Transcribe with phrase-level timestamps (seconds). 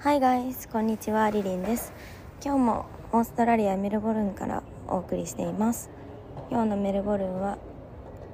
[0.00, 1.92] Hi guys こんにちはリリンです。
[2.40, 5.90] 今日もオーストラリアメルボルンからお送りしています。
[6.52, 7.58] 今日のメルボルンは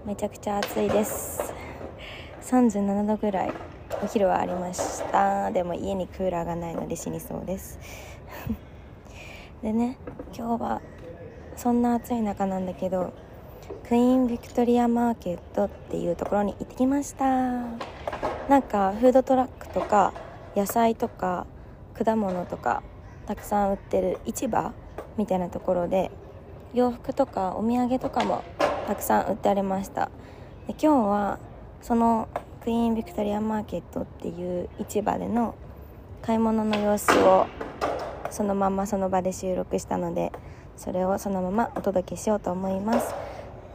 [0.04, 1.54] めちゃくちゃ暑いです。
[2.42, 3.52] 37度ぐらい
[4.02, 5.50] お昼はありました。
[5.52, 7.78] でも家にクーラーがないので死にそうです。
[9.64, 9.96] でね
[10.36, 10.82] 今日は
[11.56, 13.14] そんな暑い中なんだけど
[13.88, 17.24] クイーンビクトリアマーケットっていうところに行ってきました。
[18.50, 20.12] なんかフードトラックとか
[20.54, 21.46] 野菜とか
[21.96, 22.82] 果物とか
[23.26, 24.72] たくさん売ってる市場
[25.16, 26.10] みたいなところで
[26.74, 28.42] 洋服とかお土産とかも
[28.86, 30.10] たくさん売ってありました。
[30.66, 31.38] で今日は
[31.80, 32.28] その
[32.62, 35.54] クイーンビクトリアマーケットっていう市場での
[36.22, 37.46] 買い物の様子を
[38.30, 40.32] そのままその場で収録したので
[40.76, 43.14] それをそのままお届けしようと思います。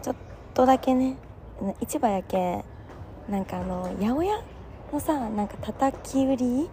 [0.02, 0.16] ちょっ
[0.54, 1.16] とだけね
[1.82, 2.66] 市場やけ
[3.30, 4.41] なんかあの八百屋
[4.91, 6.70] のさなんか叩き売り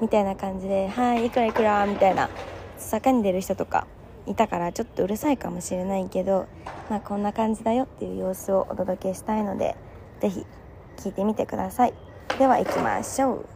[0.00, 2.28] みたいな感じで「はいいくらいくら」みたいな
[2.78, 3.86] 叫んでる人とか
[4.26, 6.46] いたからちょっとうるさいかもしれないけど、
[6.90, 9.76] まあ、こんな感じだよっていう様子をお届けしたいので
[10.20, 10.46] 是非
[10.98, 11.94] 聞いてみてください。
[12.38, 13.46] では行きましょう。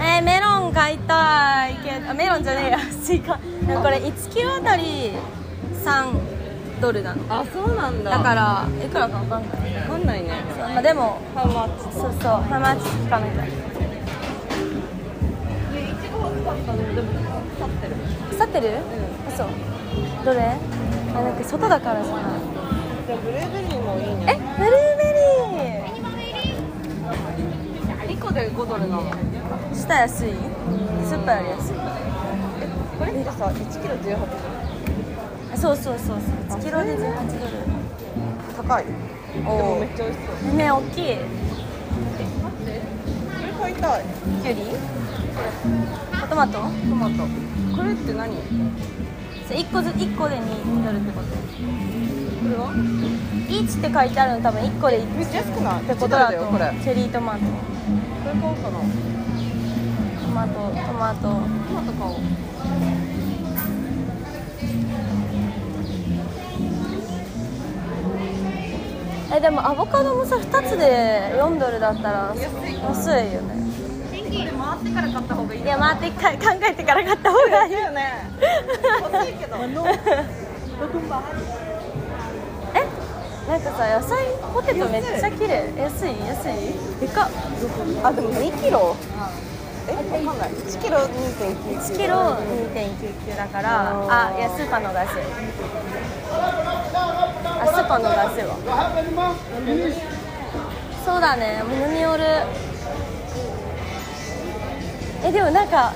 [0.00, 2.78] えー、メロン買いたいけどメロンじゃねえや。
[2.78, 3.40] スイカこ
[3.88, 5.12] れ1キロあたり
[6.82, 7.22] ドルなの。
[7.30, 8.10] あそうなんだ。
[8.10, 9.50] だからいくらか分かんない。
[9.76, 10.30] わかんないね。
[10.50, 13.26] そうまあ、でもハウマッチそうそうハマチ聞かな。
[13.26, 13.50] きゃい
[16.02, 17.06] ちご使ったのでも
[17.54, 17.94] 腐ってる。
[18.30, 18.68] 腐ってる？
[18.68, 19.32] うん。
[19.32, 19.46] 嘘
[20.24, 20.58] どれ？
[21.14, 22.10] あなんか外だからさ。
[23.06, 25.04] じゃあブルーベリーもいいえねブルーベ
[28.08, 29.02] リ2個で5ドルなの。
[29.08, 29.14] ー
[29.74, 30.34] 下安い？
[31.06, 31.72] スーパーより安い。
[32.98, 34.51] これってさ1キロ18ドルあ
[35.56, 36.16] そうそうそう
[36.48, 36.58] そう。
[36.58, 37.50] 1キロで18ドル。
[38.56, 38.90] 高いで
[39.40, 40.56] もめっちゃ美味しそう。
[40.56, 41.16] ね大きい。
[41.16, 42.80] 待って。
[43.60, 44.04] これ買いたい。
[44.42, 44.60] キュウリ？
[46.28, 46.52] トマト？
[46.52, 46.60] ト
[46.94, 47.26] マト。
[47.76, 48.36] これって何？
[48.36, 48.42] こ
[49.46, 51.26] それ1個ず1個で2ドルってこと。
[52.48, 55.00] れは？1って書いてあるの多分1個で。
[55.00, 55.82] 1めっちゃ安くない？
[55.82, 56.72] ってこと1ドだとルだよこれ。
[56.82, 57.40] チェリートマト。
[57.40, 57.46] こ
[58.26, 58.78] れ買おうかな。
[60.20, 61.22] トマトトマト。
[61.22, 61.36] ト
[61.72, 62.51] マト買おう
[69.34, 73.62] えでもアボカドもさ2つで4ドルだったら安いよね。
[74.10, 75.62] 天気で回ってから買った方がいい。
[75.62, 77.72] いや待ってか考えてから買った方がいい。
[77.72, 78.30] だよね
[79.02, 79.56] 欲しいけど。
[79.56, 79.60] え
[83.48, 85.72] なんかさ野菜ポテトめっちゃ綺麗。
[85.78, 86.10] 安い？
[86.26, 87.00] 安い？
[87.00, 87.30] でかっ。
[88.04, 88.96] あでも2キロ？
[89.88, 90.50] えわかんない。
[90.50, 92.16] 1キロ2.99 1キロ
[92.74, 95.14] 2.99だからあいやスーパーの方が安い
[97.62, 98.56] あスーパーの方が安いわ
[101.04, 102.24] そうだねものによる。
[105.24, 105.92] えでもなんか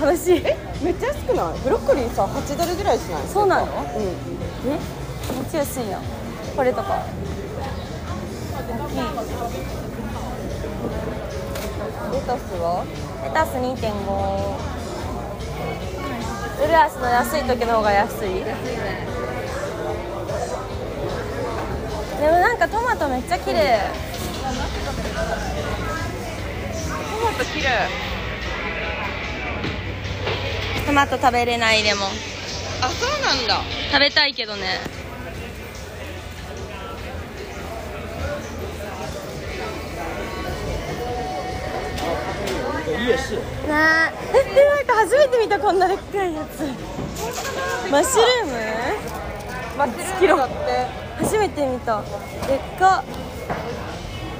[0.00, 0.42] 楽しい。
[0.44, 1.58] えめっちゃ安くない？
[1.64, 3.22] ブロッコリーさ8ドルぐらいしない？
[3.26, 3.66] そうなの？
[3.66, 3.70] うん。
[3.72, 3.74] え
[4.68, 4.78] めっ
[5.50, 5.98] ちゃ安いな
[6.56, 7.02] これとか。
[8.52, 8.96] 大きい。
[12.12, 12.84] レタスは？
[13.24, 13.62] レタス2.5
[16.64, 18.44] ウルアスの安い時の方が安い？
[22.22, 23.80] でもなんかトマトめっちゃ綺麗。
[24.38, 24.44] ト
[27.26, 27.88] マト綺麗。
[30.86, 32.04] トマト食べれないでも。
[32.80, 33.60] あそうなんだ。
[33.90, 34.62] 食べたいけどね。
[43.68, 46.60] なあえでなんか初めて見たこんなでっかいやつ。
[47.90, 48.52] マッシュルーム？
[49.76, 52.02] マッシュルームだって初めて見た。
[52.02, 53.04] でっか。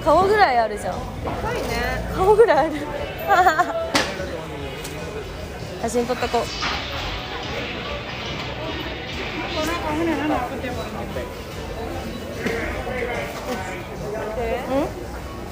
[0.05, 0.95] 顔ぐらいあるじゃん。
[1.25, 1.63] 高いね。
[2.15, 2.73] 顔ぐらいある。
[5.83, 6.43] 写真撮っとこう。
[6.43, 6.47] ん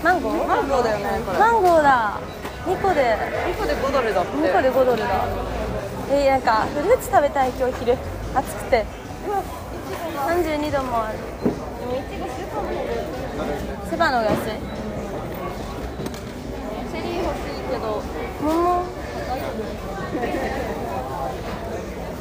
[0.03, 0.47] マンゴー？
[0.47, 1.39] マンゴーだよねこれ。
[1.39, 2.19] マンゴーだ。
[2.67, 3.17] 2個で。
[3.47, 4.37] 2個で5ドルだって。
[4.37, 5.07] 2個で5ドルだ。
[6.13, 7.97] えー、なんかフルーツ食べたい今日昼。
[8.35, 8.85] 暑くて
[10.29, 11.19] 32度もある。
[11.19, 13.49] でもいちごスーパーの方が
[13.91, 14.51] セバの方が安い
[16.91, 18.03] チェリー欲しいけど。
[18.43, 18.85] 桃？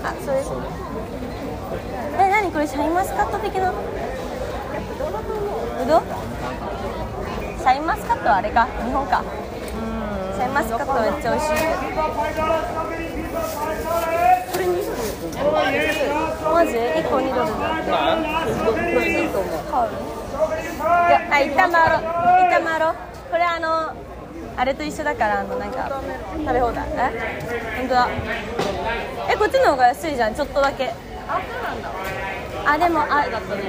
[0.01, 0.51] あそうです
[2.17, 3.71] え何これシャインマスカット的な？
[3.71, 3.77] ぶ
[5.85, 6.01] どう。
[7.59, 8.65] シャインマスカットはあれか。
[8.65, 9.23] 日本か。
[10.35, 11.51] シャインマスカットめっちゃ美味しい
[13.29, 14.97] これ2ドル
[16.53, 17.61] マジ1個2ドルだ
[18.65, 19.57] これいいと思うい
[21.11, 22.95] やあ一旦回ろう一旦回ろう
[23.29, 23.93] これあの
[24.57, 26.01] あれと一緒だからあのなんか
[26.37, 27.11] 食べ放題え
[27.79, 28.09] 本当だ
[29.31, 30.89] えこっちの方が安いじゃんちょっとだけ
[31.27, 31.91] あそうなんだ
[32.65, 33.25] あでもあ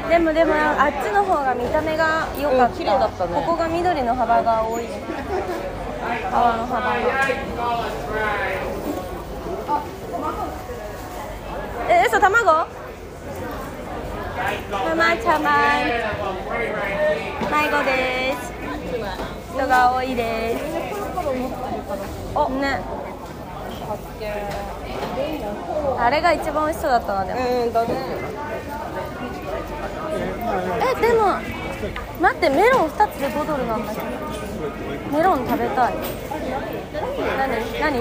[0.09, 4.89] でもでもあっちの方が見た目が良かった,、うん綺麗だったねここが緑の幅が多い
[6.31, 6.97] 幅の幅が
[11.93, 12.69] え嘘卵マ
[14.95, 15.51] マちゃま
[17.51, 18.53] 迷子です
[19.55, 20.63] 人が多いです
[22.37, 22.81] おね
[25.99, 27.89] あれが一番美味しそうだったなでもうんだね
[30.97, 31.41] えでも
[32.21, 34.07] 待ってメロン2つで5ドルなんだけど
[35.11, 35.95] メロン食べたい
[37.37, 37.51] 何
[37.81, 37.99] 何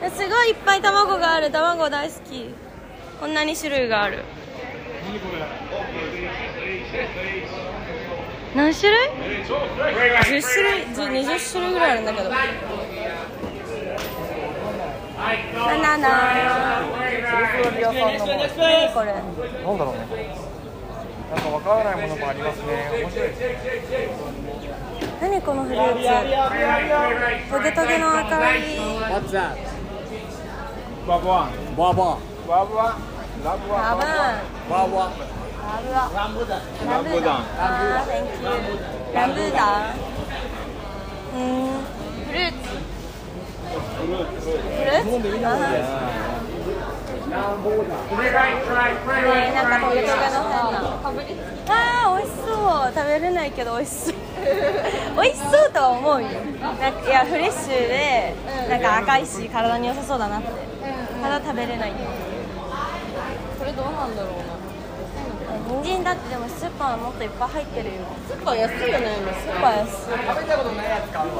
[0.00, 2.52] です、ごいいっぱい卵がある、卵大好き。
[3.20, 4.24] こんなに種類がある。
[8.56, 8.96] 種類
[9.44, 12.30] ？10種類10 20種類ぐらいあるんだけど。
[12.30, 12.36] バ
[15.78, 16.08] ナナ。
[16.86, 16.98] こ
[19.04, 19.12] れ？
[19.12, 20.00] なんだろうね。
[21.28, 22.66] なんかわからないものもありますね。
[23.02, 23.28] 面白い。
[25.20, 26.02] 何このフルーツ？
[27.50, 29.56] トゲトゲの赤い What's that?
[31.06, 32.18] バブワンババ
[32.48, 32.94] バブワン
[33.44, 34.10] ラブワンラブーン
[34.70, 35.12] ババラブは
[35.66, 36.34] ラン。
[36.34, 36.60] ブーダン。
[36.86, 37.04] ラン。
[37.04, 37.44] ブダン。
[37.58, 38.44] あー thank you
[39.14, 39.34] ラン。
[39.34, 39.94] ブーダン。
[41.34, 41.42] うん
[42.26, 42.56] フルーツ
[43.96, 45.60] フルーツフルーツフルーツあー
[49.26, 51.26] ねなんかトゲトゲの tray.
[51.26, 51.36] 変
[51.66, 51.70] な
[52.04, 52.48] あ美味しそ
[52.88, 54.14] う食べれないけど美味しそう
[55.20, 56.28] 美味しそうとは思うよ
[56.60, 58.34] なんかいやフレッシュで
[58.68, 60.48] なんか赤いし体に良さそうだなって
[61.22, 61.92] ただ食べれない
[63.58, 64.55] これどうなんだろうな
[65.66, 67.92] 人参だってでもスーパーもっといっぱい入ってるよ。
[68.28, 69.90] スーパー安いよねスーパー安い。
[70.28, 71.30] 食べたことないやつ買う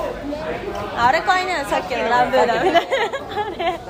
[0.96, 2.66] あれ買いなよさっきのランブーダン。
[2.66, 3.80] みたいなあれ。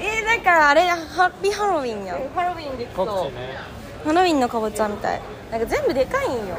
[0.00, 2.28] えだからあれハッピーハロウィンやん。
[2.34, 3.06] ハロウィンできそう。
[3.06, 5.20] ハロウィンのかぼちゃみたい。
[5.50, 6.56] なんか全部でかいんよ。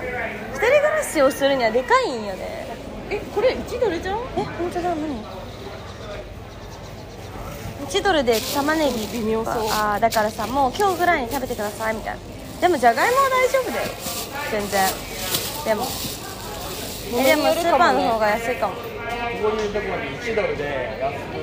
[0.52, 2.68] 一人暮らしをするにはでかいんよね。
[3.10, 4.18] えこれ1ドルじゃん？
[4.38, 5.43] え本当だ何
[7.86, 9.54] 1ドルで玉ねぎ微妙そう。
[9.70, 12.20] ああだからさもう今日ぐらいに食べてくださいみたいな。
[12.62, 13.90] でもじゃがいもは大丈夫だよ。
[14.52, 14.90] 全然。
[15.66, 15.86] でも。
[17.16, 18.74] えでもスーパーの方が安いかも。
[18.74, 18.80] こ
[19.50, 21.36] ういうところに1ドルで安く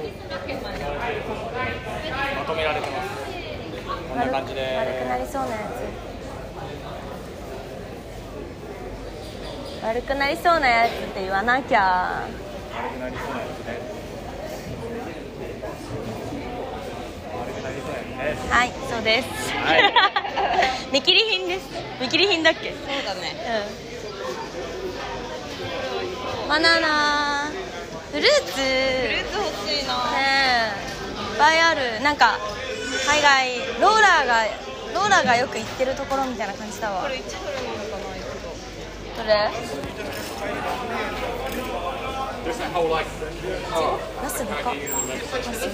[2.39, 3.09] まとめられてます。
[4.09, 4.61] こんな感じで。
[4.79, 5.57] 悪くなりそうなや
[9.83, 9.85] つ。
[9.85, 12.25] 悪くなりそうなやつって言わなきゃ。
[12.73, 13.79] 悪くなりそうなやつね。
[17.33, 18.10] 悪くなりそうなやつね。
[18.51, 19.95] はいそうです、はい。
[20.93, 21.63] 見切り品です。
[22.01, 22.71] 見切り品だっけ？
[22.71, 23.35] そうだね。
[26.45, 26.49] うん。
[26.49, 27.51] バナナ。
[28.13, 28.33] フルーツ。
[28.53, 29.95] フルーツ欲しいな。
[30.11, 30.75] ね
[31.17, 32.01] えいっぱいある。
[32.03, 32.39] なんか
[33.07, 34.45] 海外ローラーが
[34.95, 37.03] ローラーがよく行ってるところみたいな感じだわ。
[37.03, 38.25] これ1ドルなのかな一
[39.17, 39.51] どれ？
[44.23, 44.89] ナスでか度え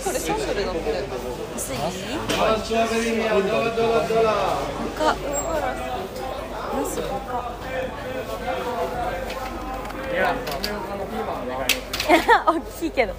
[0.05, 0.81] これ3ドルだって
[1.57, 1.77] 安い？
[4.99, 5.17] 高っ
[12.27, 13.15] ナ大きいけど。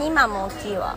[0.00, 0.96] 今も大きいわ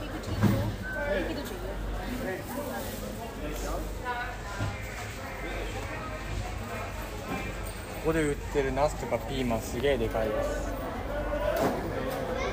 [8.01, 10.73] ここで売ってるナスとかピーマンすげえでかいです。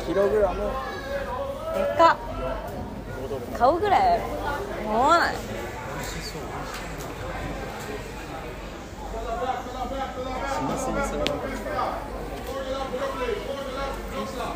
[0.06, 0.60] キログラム？
[0.60, 0.68] で
[1.96, 2.12] か。
[2.12, 2.18] っ
[3.24, 3.46] 5ドル。
[3.58, 4.20] 買うぐらい
[4.84, 5.34] 思わない。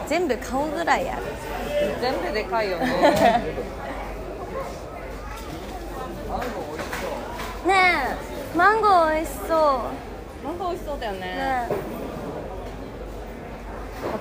[0.07, 1.23] 全部買うぐらいある。
[2.03, 2.87] 全部でかいよね。
[7.67, 7.75] ね
[8.55, 9.55] えマンゴー美味しそ
[10.09, 10.12] う
[10.45, 11.21] なんか美味しそうだよね。
[11.21, 11.27] ね。
[11.71, 11.75] え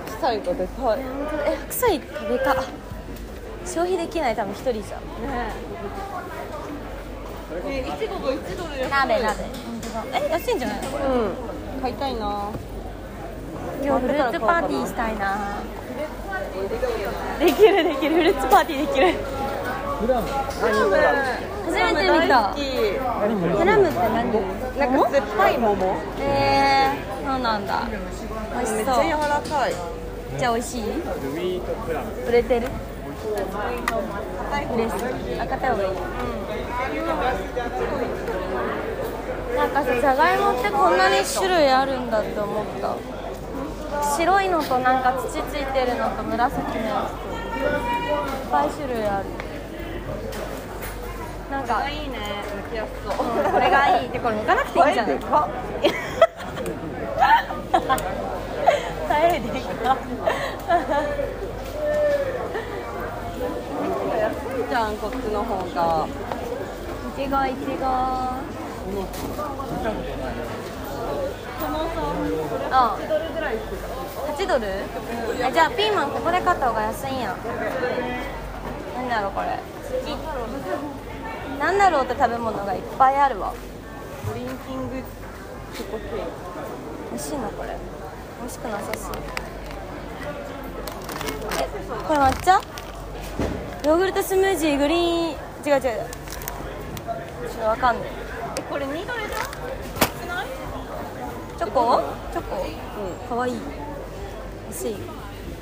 [0.07, 0.97] 白菜がでかい。
[0.99, 1.43] ねえ本当だ。
[1.47, 2.63] え白菜食べか
[3.65, 4.99] 消費できない多分一人じゃ
[7.67, 8.91] えいちごが1ドル安い。
[8.91, 9.25] 鍋鍋。
[9.25, 10.19] 本当だ。
[10.19, 10.81] え安いんじゃない？
[10.81, 11.81] のこれうん。
[11.81, 12.49] 買いたいな。
[13.83, 15.57] 今日フルーツパーティーしたいな。
[17.39, 18.15] できるできる。
[18.15, 19.07] フルーツパーティーできる。
[20.01, 20.07] 初
[21.75, 22.53] めて見た。
[23.57, 24.31] プラムって何
[24.81, 25.95] なんか酸っぱい桃？
[26.19, 27.87] えー、そうなんだ。
[27.87, 27.95] 美
[28.61, 28.77] 味しそう。
[28.77, 29.73] めっちゃ柔らかい。
[30.39, 30.81] じゃあ美味しい？
[30.81, 32.07] ルイートプラム。
[32.27, 32.67] 売れてる？
[34.73, 34.93] 嬉し
[35.37, 35.39] い。
[35.39, 35.93] あ硬い方がいい、
[39.55, 42.97] なんかさじゃがいもってこんなに種類あるんだって思った。
[44.17, 49.25] 白いのとなんか土ついてるのと紫のやつといっぱい種類ある
[51.51, 51.89] なんか。
[51.89, 52.17] いいね。
[52.67, 55.19] 剥きやすそううんこれがいいってこれ剥かなくていいんじゃない？
[55.19, 55.49] でかっ
[59.09, 59.97] 耐えでか
[64.17, 66.09] 安いじゃんこっちの方がい
[67.15, 67.85] ちごいちご
[72.73, 73.55] あ8ドルぐらい
[74.37, 77.35] 8ドルえじゃあピーマンここで買った方が安いんや
[78.95, 80.11] 何だろうこれ好き
[81.61, 83.53] なんだろうって食べ物がいっぱいあるわ。
[84.27, 84.95] ドリンキング
[85.75, 86.09] チョコケー
[87.11, 87.77] 美味しいのこれ。
[88.39, 89.13] 美味しくなさそう。
[91.59, 91.67] え
[92.07, 92.59] これ抹茶？
[93.87, 95.29] ヨーグルトスムージーグリーン。
[95.29, 95.37] 違う
[95.67, 95.79] 違う。
[95.79, 95.89] ちょっ
[97.59, 98.09] とわかんない。
[98.55, 99.41] キこれ2ドルじゃん
[100.19, 100.47] 少ない？
[101.59, 102.01] チョコ？
[102.33, 102.55] チョコ？
[102.65, 102.67] う
[103.25, 103.29] ん。
[103.29, 103.51] かわい。
[103.51, 103.53] い
[104.71, 104.95] 安い。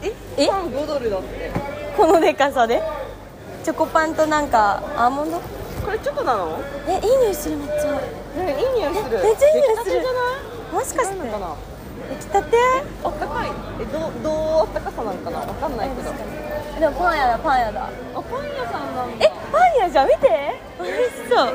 [0.01, 0.13] え？
[0.37, 0.47] え？
[0.47, 1.51] パン5ドルだって。
[1.97, 2.81] このでかさで？
[3.65, 5.41] チョコパンとなんかアーモンド？
[5.83, 6.59] これチョコなの？
[6.87, 7.91] えいい匂いする抹茶
[8.41, 9.19] ねいい匂いする。
[9.19, 10.01] えめっちゃいい匂いする
[10.71, 11.15] もしかして。
[11.19, 12.57] 出来たて？
[13.03, 13.51] あったかい。
[13.81, 15.39] えどうどうあったかさなんかな？
[15.39, 16.11] わかんないけど。
[16.79, 17.81] でもパン屋だパン屋だ。
[17.83, 20.07] あパン屋さんなんえパン屋じゃん？
[20.07, 20.61] 見て。
[20.79, 21.47] 美味しそう。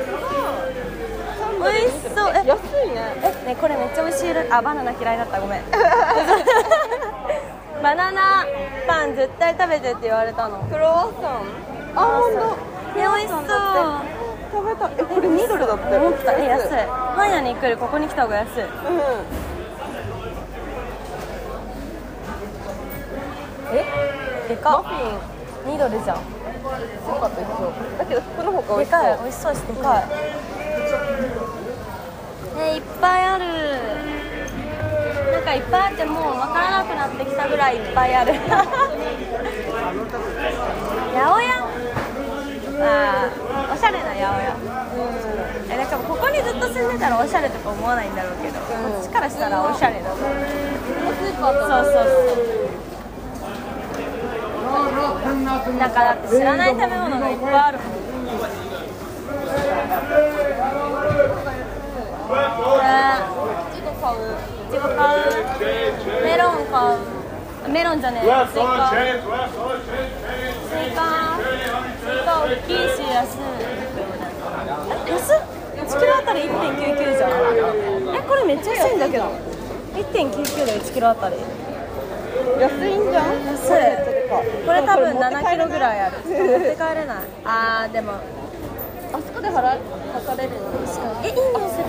[1.57, 2.33] 美味しそう。
[2.35, 2.45] え。
[2.45, 2.99] 安いね。
[3.23, 4.31] えねこれめっちゃ美味しい。
[4.51, 5.39] あバナナ嫌いだった。
[5.41, 5.61] ごめん。
[7.81, 8.45] バナナ
[8.87, 10.59] パン絶対食べてって言われたの。
[10.71, 11.41] クロワッサン。
[11.95, 12.55] アーモ
[12.95, 13.41] ンドね美味しそう。
[14.51, 15.97] 食べたえこれ2ドルだって。
[15.97, 16.69] 思ったえ安い。
[17.15, 17.77] パン屋に来る。
[17.77, 18.61] ここに来た方が安い。
[18.61, 18.67] うん。
[23.73, 23.83] え
[24.47, 26.17] でマかフィンっ2ドルじゃん。
[27.05, 29.01] そうかった一緒だけどこの方が美で味しそう。
[29.01, 29.17] かい。
[29.17, 30.03] 美味しそうしでかい。
[32.57, 33.45] えいっぱいある。
[35.33, 38.33] なんかいっぱいあってもう分からなくなってきたぐらいいっぱいある
[42.85, 44.55] あーおしゃれな八百屋。
[45.73, 48.65] えだからここにずっと住んでたらおしゃれとか思わないんだろうけど、こ
[49.01, 52.55] っちからしたらおしゃれだそうそうそう。
[55.79, 57.87] だからだって知らない食べ物がいっぱいあるもん。
[57.87, 57.91] ね。
[63.71, 64.17] いちご買う。
[64.67, 65.21] いちご買う。
[66.23, 66.97] メロン買う。
[67.69, 68.25] メロンじゃねえ。
[68.25, 68.89] スイカ。
[68.89, 68.93] ス
[70.91, 71.01] イカ
[72.25, 73.37] スイカ大きいし安い。
[75.05, 75.37] え安っ
[75.77, 77.29] ？1キロあたり1.99じゃん。
[78.15, 79.25] えこれめっちゃ安いんだけど。
[79.93, 81.35] 1.99だ1キロあたり。
[82.59, 83.45] 安いんじゃん？
[83.45, 83.69] 安い。
[84.65, 86.17] これ多分7キロぐらいある。
[86.17, 87.17] 持って帰れない。
[87.45, 88.13] あーでも。
[88.13, 88.17] あ
[89.13, 90.65] そこで払測れるの？
[90.81, 91.85] 確かにえいい匂いする。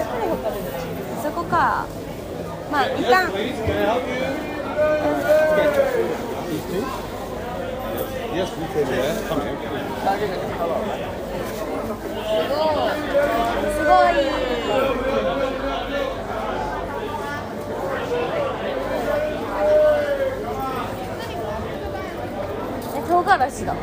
[1.23, 1.87] そこか。
[2.71, 3.33] まあ一旦。
[8.37, 9.29] Yes, we can do that.
[9.29, 9.86] Come here.
[10.07, 10.63] 大丈夫ですか
[13.75, 14.15] すごい。
[22.95, 23.83] え唐辛子だ本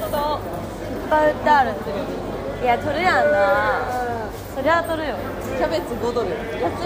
[0.00, 2.66] 当だい。
[2.66, 3.38] や取るやんな
[4.56, 5.14] そりゃ取るよ
[5.56, 6.36] キャベツ5ドル安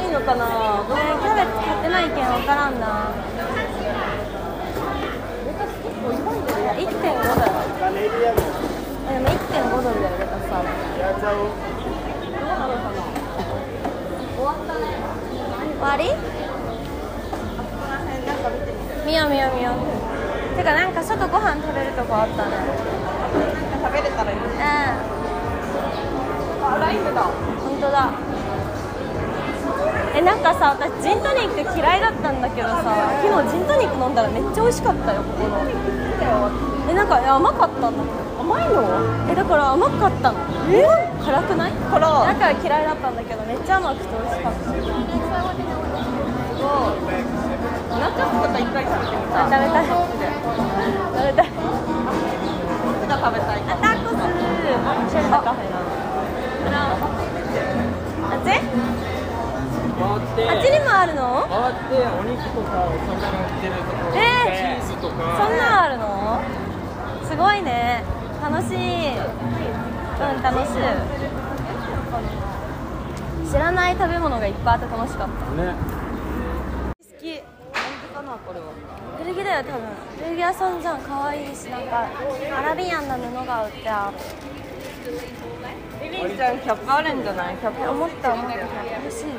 [0.07, 0.13] い。
[0.13, 2.05] のかなキャベツ買ってない。
[2.11, 3.13] けん分からんな
[5.47, 6.17] レタス結構い。
[6.17, 6.41] っぱい。
[6.45, 7.01] だよ1.5
[7.41, 10.47] ドルでも1.5ドルだよレタス
[14.35, 16.15] 終わった終わりこ
[17.75, 19.73] こら辺なんか見てみる見よう見よう見よ
[20.57, 22.45] てかなんか外ご飯食べるとこあった
[27.61, 28.13] 本当だ
[30.15, 38.03] えなんかさ私ジントニック嫌いだったんだけどさ昨日ジントニック飲んだらめっちゃ美味しかったよここのなんか甘かったんだ
[38.41, 38.83] 甘いの？
[39.31, 40.39] えだから甘かったの。
[40.71, 40.87] え？
[41.25, 41.73] 辛くない？
[41.73, 44.61] 辛だから嫌いだったんだけどめっちゃ甘くて美味しかった。
[44.65, 44.81] すごい
[47.95, 49.87] ナチョスとか一回食べてみた食べたい。
[49.87, 50.07] 食
[51.25, 51.51] べたい。
[53.09, 53.61] が食べたい。
[53.65, 54.15] タコス。
[54.15, 54.19] お
[55.11, 55.71] しゃれカフェ
[56.71, 56.75] な
[59.95, 61.47] あっちあっちにもあるの？
[61.49, 65.15] あってお肉とかお魚売ってるところ、チーズとか。
[65.39, 66.05] そんなんあるの？
[67.35, 68.05] すごいね。
[68.41, 69.09] 楽しい。
[69.11, 69.19] うん
[70.41, 70.75] 楽しい。
[73.51, 75.35] 知らない食べ物がいっぱいあって楽しかった。
[75.61, 75.75] ね。
[75.75, 77.41] 好き。
[78.15, 78.67] かなこれは。
[79.19, 79.83] 古着だよ多分。
[80.25, 82.07] 古着屋さんじゃん可愛いしなんか
[82.57, 84.17] アラビアンな布が売ってある。
[86.05, 87.57] リリンちゃんキャップあるんじゃない？
[87.57, 89.27] キャップ思った思った欲しい？
[89.27, 89.35] よ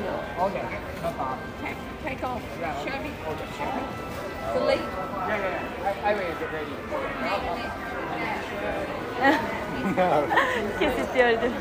[10.78, 11.52] 消せって言われてる。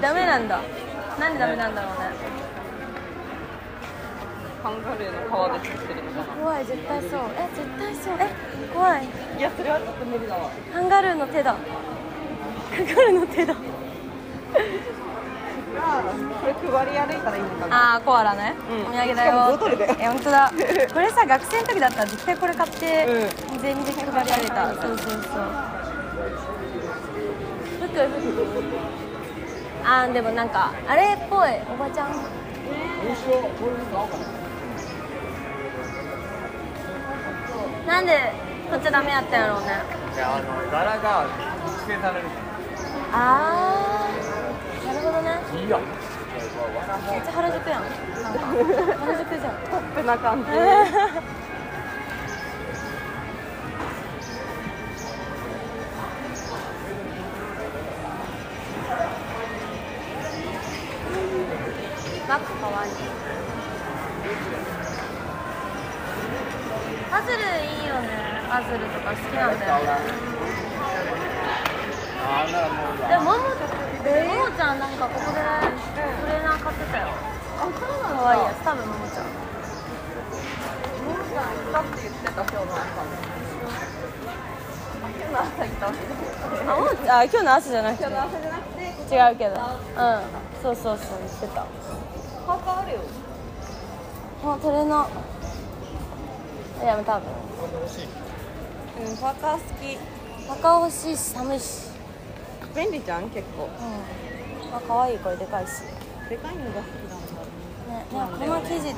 [0.00, 0.60] ダメなんだ。
[1.20, 2.10] なんでダメなんだろうね。
[4.62, 6.24] カンガルーの皮で作ってるのかな。
[6.40, 7.20] 怖い絶対そう。
[7.36, 8.14] え絶対そう。
[8.20, 8.28] え
[8.72, 9.04] 怖い。
[9.38, 10.50] いやそれはちょっと無理だわ。
[10.72, 11.54] カンガルーの手だ。
[11.54, 13.54] カンガルーの手だ。
[13.54, 13.60] こ
[16.46, 17.96] れ配り歩いたらいいのかな。
[17.96, 18.86] あーコアラね、うん。
[18.86, 19.32] お土産だよ。
[19.32, 19.84] しかもボトルで。
[19.98, 20.52] え本当だ。
[20.92, 23.06] これさ学生の時だったら絶対これ買って、
[23.62, 24.74] う全員で配り歩いた。
[24.74, 25.22] そうそうそう。
[29.84, 31.48] あーでもなんかあれっぽい。
[31.72, 32.10] おばちゃん。
[37.86, 38.32] なんで
[38.70, 39.66] 取っちゃダメやったんやろうね。
[40.14, 41.26] いやあの柄が
[41.86, 42.26] される。
[43.12, 44.86] あー。
[44.86, 45.40] なるほどね。
[45.62, 45.78] いいや。
[45.78, 47.82] めっちゃ原宿やん。
[48.22, 48.38] なんか
[49.04, 49.54] 原宿じゃん。
[49.70, 50.50] ポップな感じ
[62.32, 62.92] バッグかわいい
[67.10, 68.08] パズルいいよね
[68.48, 69.76] パズルとか好きなんだよ
[73.06, 77.08] でもももちゃんなんかここでトレーナー買ってたよ
[77.58, 79.28] あそうなのかわいいやつ多分ももちゃん
[81.70, 82.96] だって言ってた今日の朝
[85.02, 88.04] 今日の朝行ったゃんあ今日の朝じゃなくて。
[88.04, 88.80] 今日の朝じゃなくて
[89.12, 89.54] 違うけど。
[89.54, 90.42] うん。
[90.62, 91.66] そうそうそう言ってた
[92.46, 93.00] パーカーあるよ。
[94.44, 97.28] あトレーナーいや多分
[99.06, 99.98] うんパーカー好き。
[100.48, 101.92] パカ欲しいし寒いし。
[102.74, 103.64] 便利じゃん結構。
[103.64, 103.70] うん。
[104.74, 105.82] あ可愛いこれでかいし。
[106.28, 107.42] でかいのが好きなんだ。
[107.88, 108.94] ね、なんかこの生地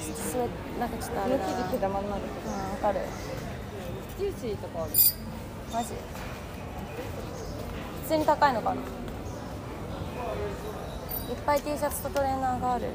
[0.00, 0.48] スウェ
[0.78, 3.00] なんかちょっとあれ生地毛玉になるうん、わかる。
[4.18, 4.90] ジューシーとかある？
[5.72, 5.94] マジ？
[8.02, 8.80] 普通に高いのかな？
[11.28, 12.86] いっぱい T シャツとトレーナーがある。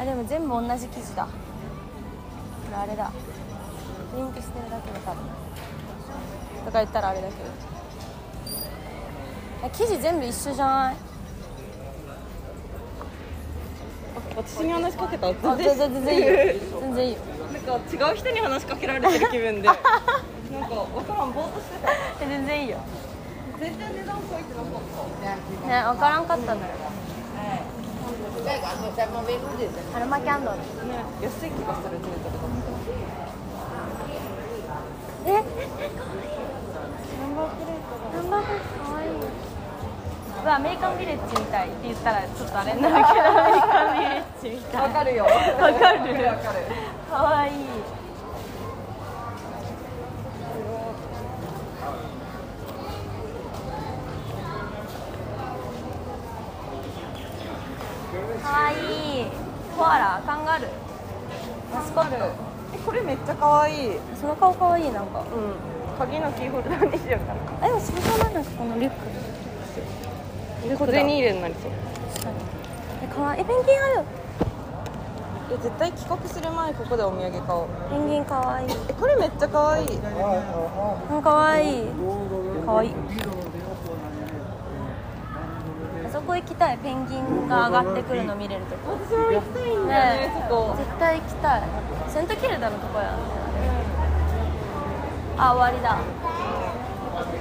[0.00, 1.24] あでも全部同じ生地だ。
[1.24, 1.30] こ
[2.70, 3.10] れあれだ。
[4.10, 5.22] プリントしてるだけで多分。
[6.66, 7.38] とか言ったらあれだけど。
[9.64, 10.96] え生地全部一緒じゃない？
[14.36, 16.60] 私に話しかけたあ全然全然いいよ。
[16.80, 17.18] 全然いいよ。
[17.52, 19.68] なんか違う人に話しかけられてる気分で。
[19.68, 19.76] なん
[20.68, 21.92] かわからんぼーっとしてた。
[21.92, 22.78] え全然いいよ
[23.62, 26.66] 全然値段書いてなかったね分からんかったのよ
[29.94, 30.56] アロマキャンドル。
[30.58, 30.62] ね
[31.22, 31.96] 安い気がする
[35.24, 35.28] え？
[35.32, 35.38] ナ
[37.28, 43.06] ンバープレートナンバープレートかわいいうわアメリカンビレッジみたいって言ったらちょっとあれになるけど。
[43.06, 44.82] アメリカンビレッジみたい。
[44.82, 45.24] わかるよ。
[45.24, 45.44] わかる。
[45.54, 46.58] わかる。
[47.08, 47.52] かわいい
[58.42, 58.74] かわい
[59.22, 59.26] い
[59.76, 60.70] コアラカンガルー
[61.72, 62.16] マスコット
[62.74, 62.78] え
[63.42, 63.96] 可愛い。
[63.96, 65.24] うんその顔かわいいなんか。
[65.98, 67.66] 鍵のキーホルダーにしようかな。
[67.66, 68.96] あでもそれじゃないなんかこのリュック。
[70.78, 71.72] 小銭入れになりそう
[72.14, 72.36] 確かに
[73.02, 73.38] えかわい。
[73.38, 74.04] いえペンギンある。
[75.50, 77.66] え絶対帰国する前ここでお土産買おう。
[77.90, 78.64] ペンギンかわい。
[78.66, 79.88] いえこれめっちゃ可愛い。
[79.88, 79.98] う
[81.18, 81.80] んかわい。
[81.82, 81.84] い
[82.64, 82.94] かわいい
[86.06, 88.98] あそこ行きたいペンギンが上がってくるの見れるとこ。
[88.98, 91.62] 私も行きたいんだよねねそこ絶対行きたい。
[92.08, 93.16] セントキルダのとこや。
[95.38, 95.96] あ終わりだ。
[95.96, 96.04] あっ
[97.24, 97.38] ち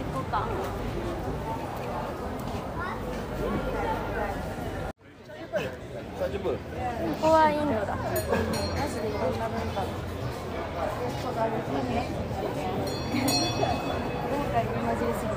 [0.00, 0.46] 行こうか。
[6.16, 6.58] 30分こ
[7.22, 7.96] こはインドだ。
[7.96, 8.02] マ
[8.88, 9.82] ジでいろんな文化。
[9.82, 11.42] の文
[14.52, 15.35] 化に混じりすぎ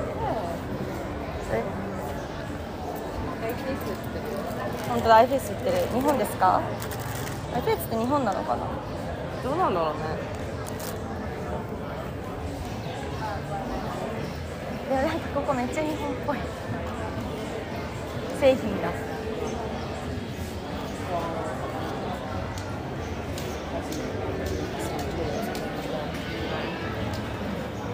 [4.88, 6.60] 本当だ iFace 売ってる日本ですか？
[7.54, 8.64] iFace って日本なのかな？
[9.42, 10.00] どうなんだろうね。
[14.90, 16.38] いやなんかここめっちゃ日本っぽい。
[18.40, 18.90] 製品だ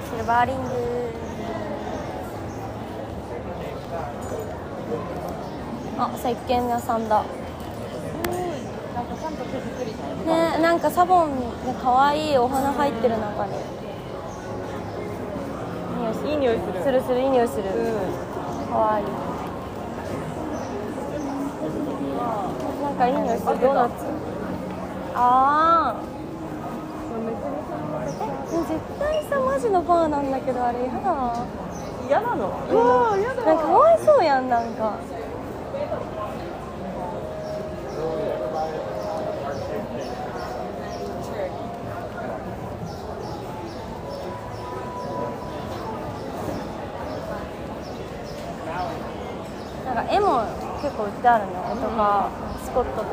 [0.08, 1.05] シルバーリング。
[5.98, 7.24] あ石鹸屋さんだ。
[8.94, 9.92] なんかちゃんと手作り
[10.26, 10.58] ね。
[10.60, 11.46] なんかサボンで
[11.82, 13.52] 可愛いお花入ってる中に。
[15.98, 16.30] 匂いする。
[16.30, 16.82] いい匂いする。
[16.82, 17.72] するするいい匂いする、うん。
[18.70, 19.04] 可愛い。
[22.82, 23.58] なんかいい匂いする。
[23.58, 23.92] ドーナツ。
[25.14, 26.00] ああ
[28.46, 31.46] 絶対さマジのバーなんだけどあれやだ
[32.06, 32.48] 嫌なの？
[32.70, 33.42] うわ嫌だ。
[33.46, 34.98] なんかかわいそうやんなんか
[49.86, 50.42] なんか絵も
[50.82, 52.30] 結構売ってあるね絵とか
[52.64, 53.10] スコットとか。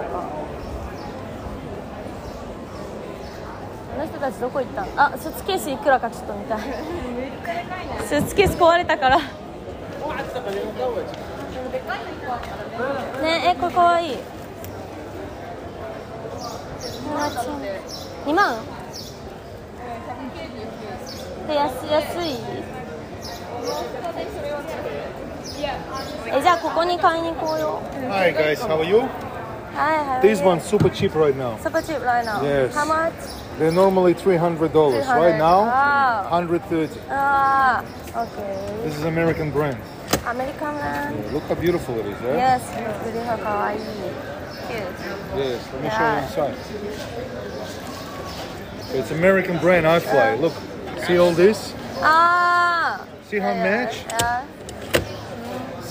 [3.96, 4.82] あの人たちどこ行った？
[4.84, 6.60] んあスーツケースいくらかちょっと見たい。
[8.08, 9.18] スーツケース壊れたから。
[9.18, 9.24] ね
[13.56, 14.14] えこれかわい。
[14.14, 14.18] い
[18.26, 18.56] 2万？
[21.48, 22.38] で安安い
[26.27, 27.81] えじゃあここに買いに行こうよ
[28.11, 28.99] Hi guys, how are you?
[28.99, 31.57] はいはい This one's super cheap right now.
[31.63, 32.75] super cheap right now Yes.
[32.75, 33.13] how much
[33.59, 35.05] They're normally three hundred dollars.
[35.05, 36.29] 300 Right now, Wow.
[36.31, 36.99] hundred thirty.
[37.11, 37.83] あ
[38.15, 38.29] あ OK
[38.87, 39.77] This is American brand.
[40.29, 42.59] アメリカンラン Look how beautiful it is, yeah?
[42.59, 42.61] Yes
[43.05, 43.79] グリフかわいい
[44.69, 44.85] Cute
[45.37, 45.59] Yes.
[45.73, 46.29] Let me Yeah.
[46.29, 46.55] show you inside.
[48.93, 50.41] So it's American brand iFly.
[50.41, 50.53] Look,
[51.07, 51.75] see all this?
[52.03, 54.07] ああ See how match?
[54.23, 54.43] あ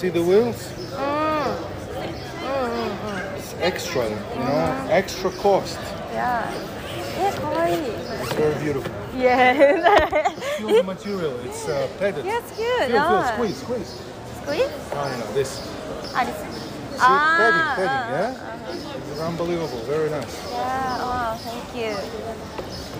[0.03, 0.67] See the wheels?
[0.67, 0.99] Mm.
[0.99, 2.11] Mm,
[2.43, 3.39] mm, mm.
[3.39, 5.79] It's extra, you know, extra cost.
[6.11, 6.43] Yeah.
[7.17, 7.67] Yeah.
[8.21, 8.91] It's very beautiful.
[9.17, 9.55] Yeah.
[10.37, 12.25] it's not material, it's uh, padded.
[12.25, 12.67] Yeah, it's cute.
[12.67, 13.07] Feel, no.
[13.07, 13.33] feel, ah.
[13.35, 14.03] squeeze, squeeze.
[14.43, 14.71] Squeeze?
[14.91, 15.71] No, no, this.
[16.17, 16.99] Ah, this.
[16.99, 18.27] Ah, padding, padding, uh, yeah?
[18.27, 18.73] Uh-huh.
[18.73, 20.51] Uh, it's unbelievable, very nice.
[20.51, 21.95] Yeah, wow, thank you.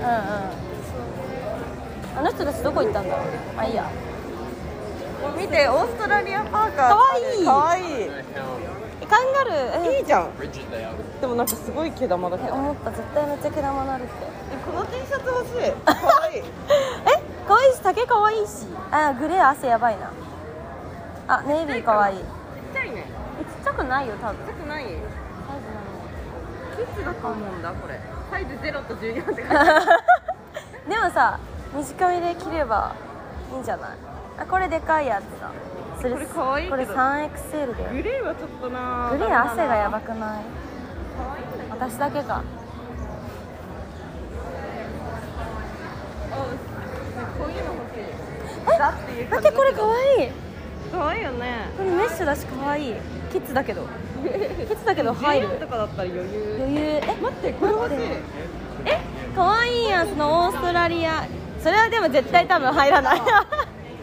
[0.00, 0.12] うんうん。
[2.16, 3.26] あの人たちどこ行ったんだろう。
[3.54, 3.84] まあいいや。
[5.36, 8.08] 見てオーストラリアパーカーかわいいかわいい
[9.08, 9.86] カンガルー。
[9.94, 10.30] えいいじゃん
[11.20, 14.12] でもなんかすごい毛玉だけど思った絶対めっちゃ毛玉なるって。
[14.66, 16.44] この T シャツ欲しいかわいいえ、
[17.46, 18.66] 可愛い し丈可愛いし。
[18.90, 20.10] あ、グレー汗やばいな。
[21.28, 22.18] あ、ネイビー可愛い。
[22.18, 22.24] ちっ
[22.74, 23.04] ちゃいね
[23.40, 24.36] えちっちゃくないよ多分。
[24.36, 25.00] ちっちゃくないサイズ
[26.84, 27.98] キッズだと思うんだこれ
[28.30, 29.86] サイズ0と14って書いてあるなのに。
[30.94, 31.38] でもさ、
[31.74, 32.92] 短めで着れば
[33.52, 33.90] いいんじゃない？
[34.40, 35.50] あ、これでかいやつだ。
[36.00, 37.90] それこれ可愛いけどこれ 3XL だよ。
[37.92, 40.20] グレーはちょっとなグレー汗がやばくくない？
[40.20, 42.42] かわいいんだけど私だけか。
[47.38, 50.30] こういうの欲しいだっていう感じ待ってこれ可愛い？
[50.92, 52.94] かわいいよねこれメッシュだし可愛い。
[53.32, 53.82] キッズだけど。
[54.22, 55.48] キッズだけど入る。
[55.48, 56.80] 14とかだったら余裕余裕。
[56.82, 57.96] え、待ってこれ欲しい
[58.86, 58.98] え、
[59.34, 61.24] 可愛いやんそのオーストラリア。
[61.62, 63.20] それはでも絶対多分入らない。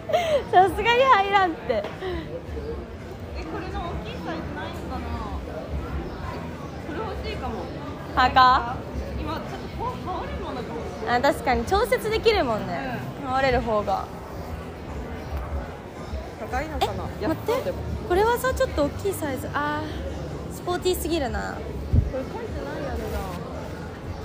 [0.52, 1.74] さすがに入らんって。
[1.74, 1.84] え
[3.44, 5.06] これの大きいサイズないのかな？
[6.88, 7.54] これ欲しいかも。
[8.16, 8.76] パーカ
[9.20, 11.16] 今ちょっとこう羽織るものかもー？
[11.18, 11.66] あ、確かに。
[11.66, 13.00] 調節できるもんね。
[13.26, 14.06] 羽織れる方が。
[16.40, 16.94] 高いのかな？
[17.28, 17.74] 待って。
[18.08, 19.50] これはさちょっと大きいサイズ。
[19.54, 21.56] あースポーティーすぎるな。
[22.12, 23.20] これ書いてないやろな。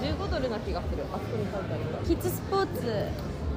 [0.00, 1.04] 15ドルな気がする。
[1.12, 2.04] あそこに書いてあるから。
[2.04, 3.08] キッズスポーツ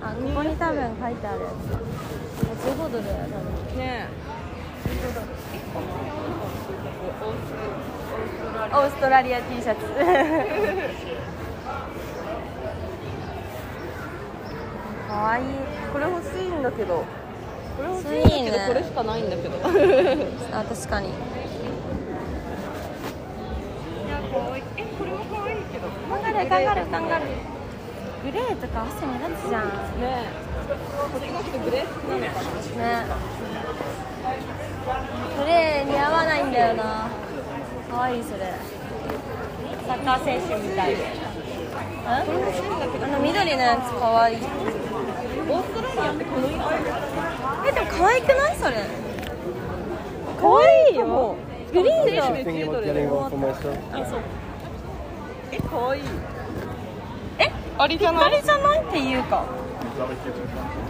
[0.05, 1.71] あここに多分書いてあるやつ。
[1.71, 1.79] だ
[2.75, 3.77] 15ドルや多分。
[3.77, 4.09] ね
[8.73, 9.41] オーストラリア。
[9.41, 9.81] T シャツ。
[15.07, 15.45] かわいい。
[15.93, 17.05] これ欲しいんだけど。
[17.77, 19.55] これ欲しいんだけどこれしかないんだけど。
[20.51, 21.07] あ確かに。
[21.07, 21.11] い
[24.09, 24.63] や可愛い。
[24.77, 25.87] えこれも可愛いけど。
[26.09, 27.52] カンガルーカンガルーカンガルー
[28.23, 29.65] グレーとか汗目立つじゃん。
[29.65, 29.71] ね
[30.67, 33.05] こっちの人グレー好きなのかなね。
[35.37, 37.09] グレー似合わないんだよな。
[37.89, 38.53] かわいいそれ。
[39.85, 40.95] サッカー選手みたい。
[40.95, 41.03] で
[42.05, 42.23] あ
[43.07, 44.37] の緑のやつかわいい。
[44.37, 46.55] オーストラリアってこの色
[47.67, 48.75] えでも可愛くないそれ？
[50.39, 51.05] 可愛いよ。
[51.05, 51.35] も
[51.73, 54.19] グリーンだ選手10ドルであそう。
[55.51, 56.01] え可愛い。
[56.03, 56.05] え
[57.77, 58.31] ありじゃない？
[58.31, 59.43] ぴったりじゃないっていうか。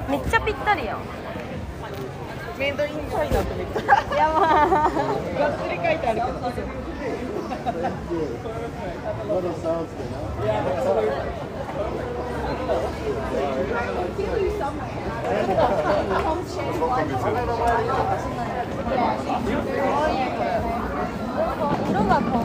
[0.10, 0.98] めっちゃぴったりやん。
[2.58, 4.40] メイドインチャイナってめっちゃやば。
[4.40, 4.48] が
[5.50, 6.40] っつり書いてあるけど。
[21.90, 22.43] 色が可愛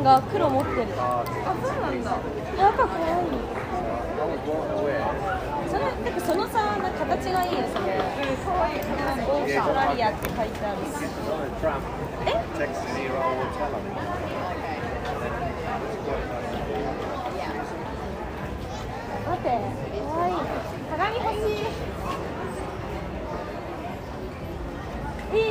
[0.00, 0.88] んが黒持ってる。
[0.96, 1.22] あ
[1.62, 2.10] そうなんだ。
[2.10, 2.16] や
[2.70, 3.26] っぱ可愛い。
[5.70, 7.90] そのなんかそのさな形がいいよそ、うん、可
[8.64, 10.78] 愛いオーストラリアって書いてある。
[12.26, 12.30] え？
[19.26, 19.60] 待って
[20.12, 20.34] 可愛い。
[20.90, 21.54] 鏡欲しい。
[25.36, 25.50] いい。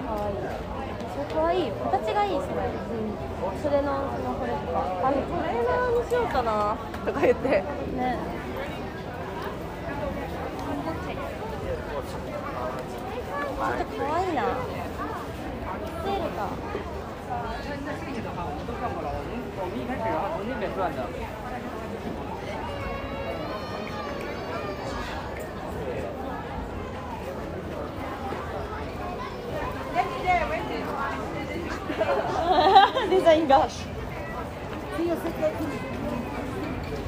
[0.00, 0.92] マジで可愛い。
[1.12, 1.68] それ可愛い。
[1.68, 2.28] よ形がい。
[2.28, 2.32] い。
[2.32, 2.46] それ、
[3.62, 7.62] それのそのこれとかあのトレーナーにしようかなとか言ってね
[13.56, 14.34] ちょっと可愛い。
[14.34, 14.42] な
[16.04, 16.48] セールか
[33.46, 33.64] ンがこ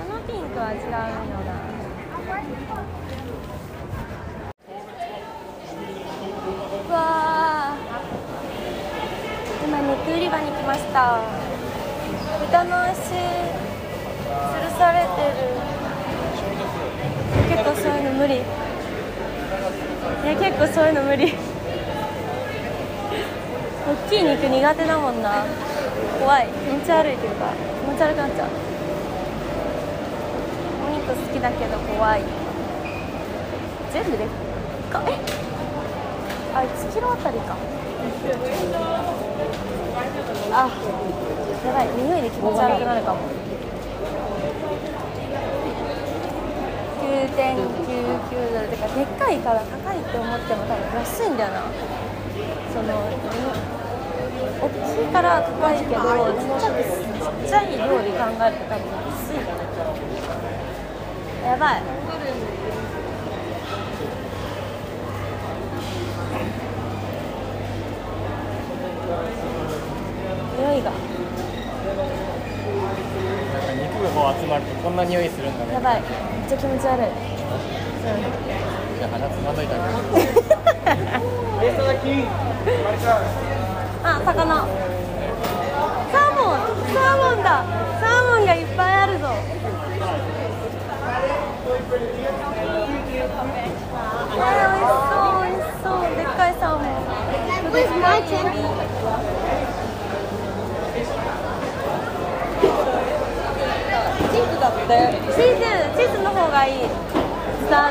[0.08, 0.94] のピンクは違うよ
[1.42, 1.50] な。
[6.88, 7.88] うわー。
[9.66, 11.20] 今肉売り場に来ました。
[12.40, 13.18] 豚の足吊
[14.62, 15.42] るされてる。
[17.50, 18.36] 結構そういうの無理。
[18.36, 18.38] い
[20.24, 21.34] や結構そういうの無理。
[23.88, 25.44] 大きい肉苦手だもんな。
[26.20, 26.48] 怖い。
[26.48, 28.48] 気持ち悪いというか気持ち悪くなっちゃう。
[30.86, 32.22] お肉好きだけど怖い。
[33.92, 34.26] 全部で
[34.90, 35.02] か。
[35.06, 35.18] え？
[36.54, 37.56] あ1キロあたりか。
[40.50, 40.68] あ
[41.64, 41.86] やばい。
[41.96, 43.20] 匂いで気持ち悪くなるかも。
[47.08, 51.62] 9.99ドルてかでっかいから高いって思っても多分安いんだよな。
[52.72, 52.88] その
[54.68, 59.40] 大きいから高いけどちっちゃくちっちゃい量で考えると多分安い
[61.46, 61.82] やばい。
[70.58, 70.90] 匂いが。
[73.78, 75.72] 肉がこう集まるとこんな匂いするんだね。
[75.74, 76.02] やばい。
[76.02, 77.06] めっちゃ気持ち悪い。
[78.98, 79.84] じゃあ鼻つまんどいてあげ
[80.20, 80.38] る
[84.04, 84.32] あ魚。
[84.34, 86.58] サーモン。
[86.92, 87.64] サーモンだ。
[88.00, 89.26] サーモンがいっぱいあるぞ。
[94.30, 95.42] えー、美味しそう。
[95.42, 96.88] 美味しそうでっかいサーモン。
[97.72, 98.52] Where's my turn?
[104.30, 104.88] チーズだって
[105.34, 105.62] チーズ
[105.98, 106.80] チーズの方がいい。
[106.80, 107.90] ちょっとあ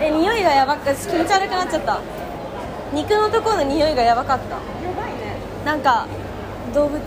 [0.00, 2.00] のえ匂いがやばく気持ち悪くなっちゃった。
[2.92, 4.54] 肉のところの匂いがやばかった。
[4.54, 4.60] や
[4.96, 5.05] ばい
[5.66, 6.06] なんか
[6.72, 7.00] 動物の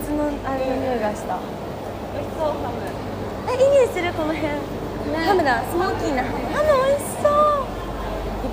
[0.44, 1.38] あれの匂いがした。
[3.48, 4.52] えいい匂いするこの辺、
[5.24, 5.64] ハムだ。
[5.64, 6.34] スモーキーなハム。
[6.52, 7.32] ハム美味しそう。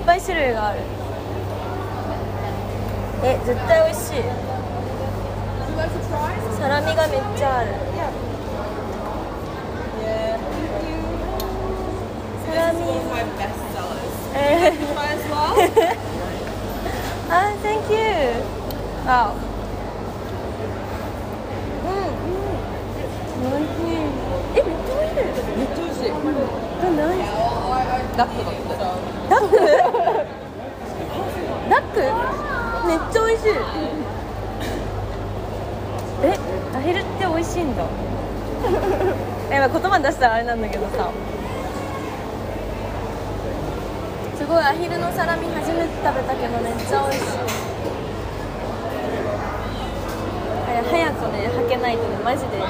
[0.00, 0.78] っぱい種類がある。
[3.22, 4.24] え絶対美味しい。
[6.58, 7.68] サラミがめっちゃある。
[12.48, 12.78] サラミ.
[17.28, 17.98] あ、Thank you
[19.06, 19.34] あ
[28.16, 28.60] ダックだって。
[29.30, 29.56] ダック？
[31.70, 32.00] ダック？
[32.88, 33.50] めっちゃ美味しい。
[36.24, 36.24] え、
[36.76, 37.84] アヒルって美味しいんだ。
[39.50, 41.10] え、まあ言葉出したらあれなんだけどさ
[44.36, 45.88] すごいアヒルのサラミ初めて。
[45.98, 47.24] 食べたけどめっちゃ美味しい
[50.70, 52.66] え早くね履けないとねマジでめっ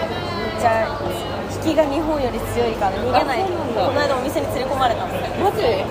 [0.59, 3.53] ちゃいい引きが日本より強いから逃げないこ
[3.92, 5.62] の間お店に連れ込まれたもんマジ？
[5.62, 5.85] や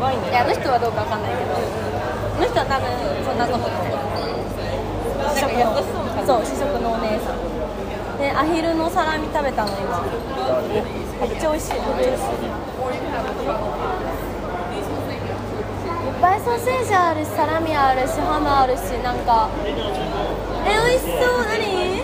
[0.00, 0.28] ばいね。
[0.30, 1.58] いやあの人はどうかわかんないけどあ
[2.38, 2.86] の人は多分
[3.24, 3.92] そんなことない
[5.34, 5.80] 試食の
[6.26, 7.40] そう試食のお姉さん
[8.18, 12.46] でアヒルのサラミ食べたの今めっちゃ美味しいめっちゃ美味しい
[16.08, 19.48] いっぱいソーセージあるしサラミあるしハムあるしなんか
[20.66, 21.97] え美味しそう何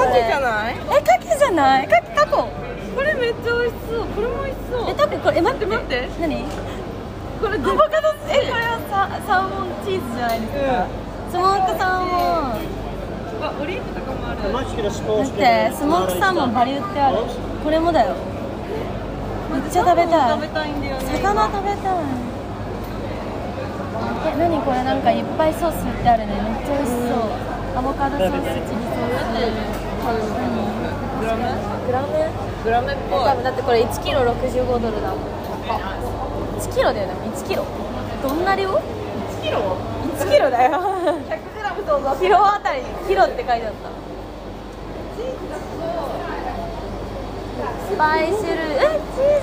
[0.00, 0.74] これカキじゃない？
[0.74, 1.88] えカキじゃない？
[1.88, 2.48] カキタコ。
[2.96, 4.06] これめっちゃ美味しそう。
[4.08, 4.90] これも美味しそう。
[4.90, 6.08] えタコこれえ待って待って。
[6.20, 6.44] 何？
[7.40, 10.86] これアボカドえこれはササーモンチーズじゃないですか、
[11.30, 12.12] スモークサーモ
[12.52, 12.60] ン。
[13.40, 14.42] あオリーブとかもある。
[14.52, 14.76] だって
[15.72, 17.24] スモークサーモンバリ売ってある。
[17.64, 18.14] これもだよ。
[19.52, 20.30] めっちゃ食べたい。
[20.36, 21.04] 食べたいんだよね。
[21.16, 22.04] 魚食べたい。
[24.20, 24.84] え何これ？
[24.84, 26.34] なんかいっぱいソース売ってあるね。
[26.36, 27.24] めっちゃ美味しそう。
[27.78, 29.00] アボカドソースチリソー
[29.72, 30.16] ス何
[31.20, 31.44] グラム？
[31.86, 32.08] グラム？
[32.64, 33.24] グラムっぽい。
[33.24, 35.18] 多分だってこれ1キロ65ドルだもん。
[36.58, 37.64] 1キロだよね1キロ。
[38.22, 38.80] どんな量 ?1
[39.42, 39.76] キロ？
[40.18, 40.72] キロだよ。
[40.72, 40.80] 100
[41.54, 43.90] グラム想像キロあたりキロって書いてあった。
[47.88, 49.40] スパイシルえチー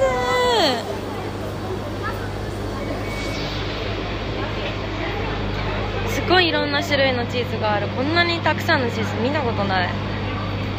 [6.09, 6.15] ズ。
[6.15, 7.87] すごいいろんな種類のチーズがある。
[7.89, 9.89] こんなにたくさんのチーズ見たことない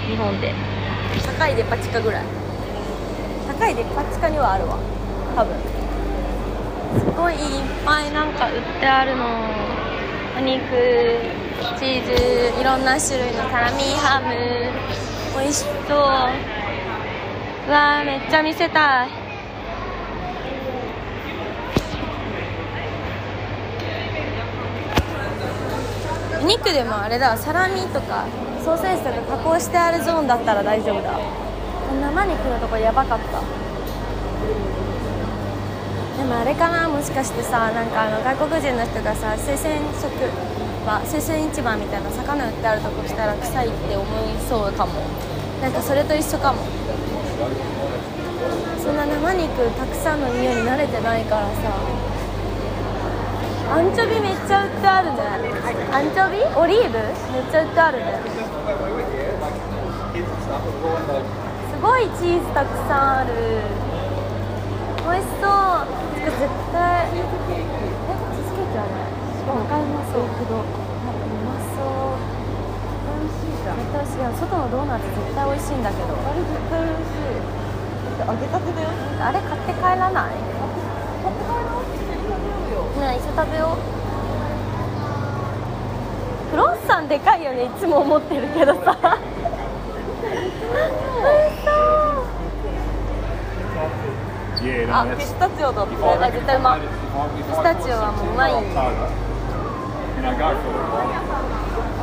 [0.09, 0.55] 日本で。
[1.39, 2.25] 高いデパ地下ぐらい。
[3.47, 4.79] 高いデパ地下にはあるわ。
[5.37, 5.55] 多分。
[6.99, 9.27] すごいいっぱいなんか売ってあるの。
[10.39, 10.59] お肉
[11.79, 14.33] チーズいろんな種類のサラミハム。
[15.39, 15.99] 美味しそう。
[17.69, 19.09] うわーめっちゃ見せたい。
[26.41, 28.27] お肉でもあれだサラミとか
[28.69, 31.17] ソーセージとか加工してあるゾーンだったら大丈夫だ。
[31.89, 33.41] 生肉のとこやばかった。
[36.21, 40.13] でもあれかなもしかしてさなんかあの外国人の人がさ生鮮食
[40.85, 45.01] 場生鮮市場みたいな魚売ってあるとこ来たら臭いって思いそうかも。
[45.63, 46.59] なんかそれと一緒かも。
[48.85, 49.49] そんな生肉
[49.81, 51.73] たくさんの匂いに慣れてないからさ。
[53.71, 55.21] アンチョビめっちゃ売ってあるね。
[55.93, 56.45] アンチョビ？
[56.57, 56.99] オリーブ？
[56.99, 57.01] め
[57.41, 58.48] っちゃ売ってあるね。
[60.79, 63.35] すごいチーズたくさんある。
[65.03, 65.91] 美味しそう。
[66.15, 72.23] てか絶対えチーズケーキはねしかもうまそうけどうまそう
[73.11, 73.59] 美味しい。
[73.59, 74.23] じゃん絶対美味しい。
[74.23, 75.75] や外のドーナツ絶対美味しい。
[75.79, 77.43] んだけどあれ絶対美味しい。
[78.19, 80.39] だって揚げたてだよあれ買って帰らない。
[80.39, 83.83] 買って帰ろう一緒に食べようよね一緒食べよう
[86.51, 87.43] クロッサンでかい。
[87.45, 87.71] よねい。
[87.81, 89.19] つも思ってるけどさ
[94.91, 95.95] あピスタチオだって。
[96.03, 96.83] あ絶対うまピ
[97.45, 98.53] スタチオはもううまい。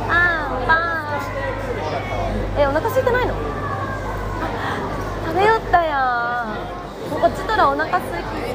[0.08, 2.58] あーパン。
[2.58, 3.34] えお腹空いてないの？
[5.26, 6.56] 食べよったや
[7.10, 8.14] こっちとらお腹空きす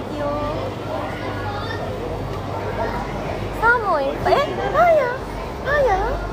[0.09, 0.25] きよ。
[3.61, 4.33] サーモンいっぱい。
[4.33, 4.37] え
[4.73, 5.15] パンや
[5.63, 6.30] パンや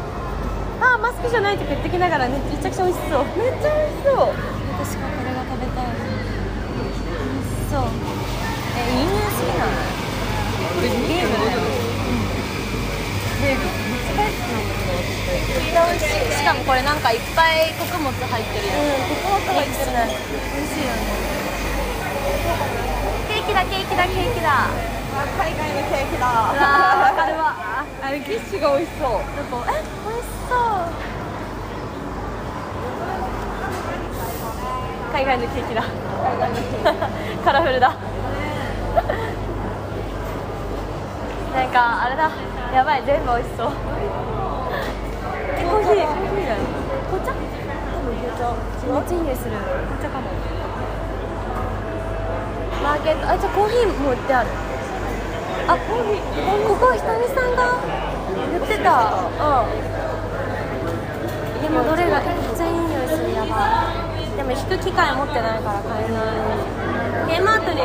[0.80, 3.24] あーマスクじゃないって言ってきながらねめちゃくちゃ美味しそう。
[3.36, 4.30] めっちゃ美味しそう。
[4.78, 5.90] 私はこれが食べたい。
[5.90, 6.06] 美
[6.86, 7.90] 味しそう。
[8.78, 9.74] え犬好きなの
[10.78, 11.58] ゲームだよ
[13.42, 14.94] ベーグルめっちゃ大好きなんだけど
[15.58, 21.02] 美味しいしかもこれなんかいっぱい穀物入ってるやんうん穀物入ってるね美味しいよね
[23.26, 24.70] ケーキだケーキだケーキだ。
[25.38, 26.54] 海外のケーキうだわ
[27.16, 27.84] かるわ。
[28.02, 29.10] あれキッシュが美味しそう。
[29.10, 29.18] ど
[29.50, 30.07] こえ美味しそう
[35.12, 35.82] 海外のケーキだ。
[37.44, 37.92] カラフルだ。
[41.54, 42.30] なんかあれだ。
[42.72, 43.02] やばい。
[43.04, 43.72] 全部美味しそう。
[45.56, 46.06] えコーヒー。
[47.08, 47.32] 紅茶？
[47.32, 47.36] 多
[47.98, 48.40] 分紅茶。
[48.86, 49.50] めっちゃいい匂いする。
[49.50, 50.30] 紅茶かも。
[52.82, 53.28] マーケット。
[53.28, 54.48] あじゃあコーヒーも売ってある。
[55.66, 56.22] あコーヒー
[56.68, 57.82] ここひとみさんが
[58.52, 58.92] 言ってた。
[59.02, 59.97] うん
[61.68, 66.16] でもどれがめっちゃいい匂いするやばいでも引く機械持ってないから買えな
[67.36, 67.82] い K マートに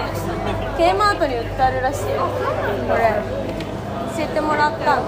[0.78, 1.62] K マートに売って。
[1.62, 2.30] あるらしいよ
[2.88, 3.22] これ
[4.16, 5.02] 教えてもらった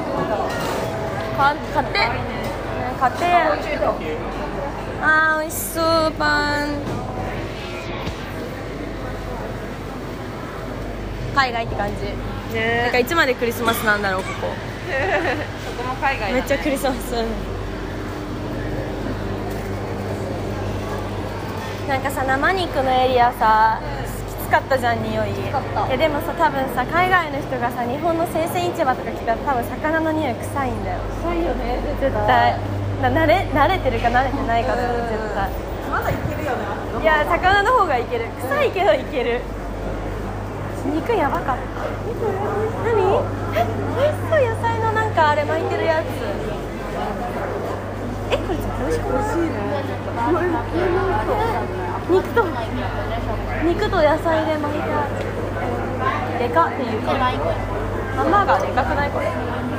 [1.37, 1.99] 買って。
[1.99, 2.09] ね
[2.99, 3.25] 買って
[5.01, 6.11] あー美味しそう。
[6.17, 6.67] パン。
[11.33, 14.47] 海外って感じなんかいつまでクリスマスなんだろうここ。
[15.65, 17.13] そこも海外めっちゃクリスマス
[21.87, 23.79] なんかさ生肉のエリアさ
[24.41, 25.29] きつかったじゃん匂い。
[25.89, 30.99] えでもさ多分さ海外の人がさ日本の生鮮市場とか来たら多分魚の匂い臭いんだよ。
[31.21, 32.57] 臭いよね絶対。
[33.01, 35.09] な慣れ慣れてるか慣れてないかだようん。
[35.09, 35.49] 絶対。
[35.91, 38.25] まだいけるよねいや魚の方がいける。
[38.41, 39.41] 臭いけどいける。
[40.89, 41.61] 肉やばかった。
[42.81, 43.21] 何？
[43.53, 43.61] え
[43.97, 46.05] 美味しそう野菜のなんかあれ巻いてるやつ
[48.87, 49.41] えこれ絶
[50.15, 52.45] 対美味しくない肉と
[53.65, 55.17] 肉と野菜で巻いてある
[56.39, 56.71] でかっ。
[56.73, 59.27] ていうかハンバーガーでかくないこれ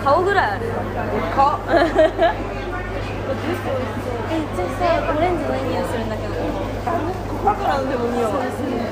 [0.04, 1.74] 顔ぐらいあるでかえ
[4.28, 4.46] めっ。
[4.56, 4.82] ちゃさ
[5.16, 6.40] オレンジの匂いするんだけどこ
[7.38, 8.90] こからでも匂いそうですね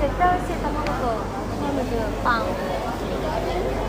[0.00, 1.90] 絶対美味しい卵とハムと
[2.22, 3.82] パンえ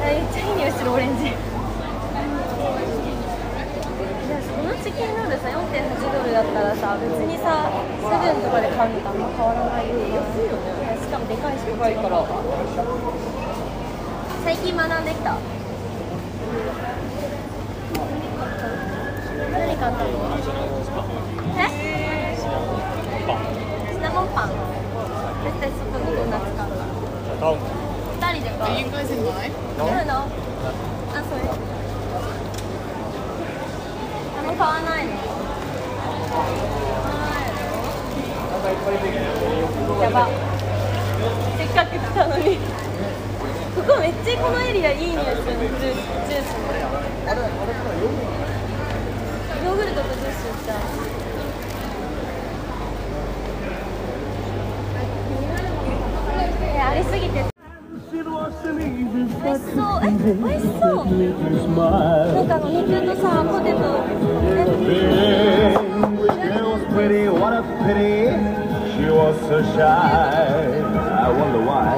[0.00, 1.24] めっちゃいい匂いするオレンジ。
[1.26, 1.36] いや
[4.40, 9.94] このチキンロールさ4.8ドルだったらさ別にさセブンとかで買うのとあんま変わらないよ。
[10.16, 12.24] 安いよねしかもでかいしでかいから
[14.44, 15.36] 最近学んできた。
[19.52, 20.10] 何買ったの？
[21.58, 21.68] え？
[22.38, 22.46] シ
[24.00, 24.28] ナモン。
[24.34, 24.48] パン。
[25.44, 26.70] 絶対そこにドーナツ買う。
[26.70, 27.79] から
[28.60, 29.52] 二人で買う you guys in line?
[29.78, 30.04] No, no.
[30.04, 30.28] no.
[31.14, 31.48] I'm sorry.。
[34.36, 35.12] あんま買わないの。
[40.02, 40.28] やば。
[41.56, 42.58] せっかく来たのに。
[43.76, 45.40] ここめっちゃこのエリアいい匂いするの。
[45.40, 46.50] ジュース、ジュース。
[49.64, 50.74] ヨーグルトとジュース売った。
[56.62, 57.59] えありすぎて。
[59.49, 60.01] 美味しそう。
[60.03, 61.05] え、美味しそう。
[61.05, 63.79] なんかあの肉とさ、ポテト。
[64.87, 65.75] え
[66.55, 68.29] She was pretty, what a pity.
[68.95, 69.81] She was so shy.
[69.83, 71.97] I wonder why.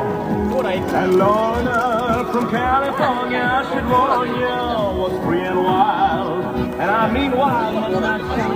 [0.67, 4.57] And Lorna from California, she'd warn you,
[4.97, 6.55] was free and wild.
[6.79, 8.47] And I mean wild, not shy.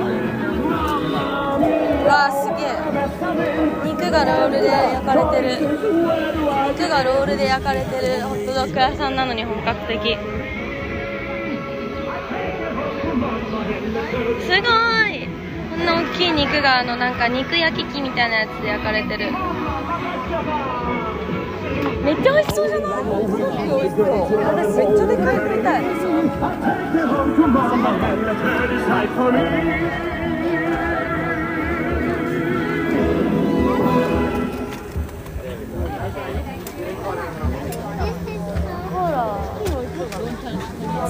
[2.08, 3.25] わあ、すげえ。
[4.07, 5.49] 肉がロールで焼かれてる。
[6.69, 8.23] 肉がロールで焼かれてる。
[8.23, 10.17] ホットドッグ屋さんなのに本格的。
[14.47, 14.69] すご
[15.11, 15.27] い。
[15.71, 19.33] こんな大きい肉があのなんか肉焼き器みたいなやつで焼かれてる。
[22.05, 23.03] めっちゃ美味しそうじゃない？
[23.03, 25.85] 私めっちゃでかい食いたい。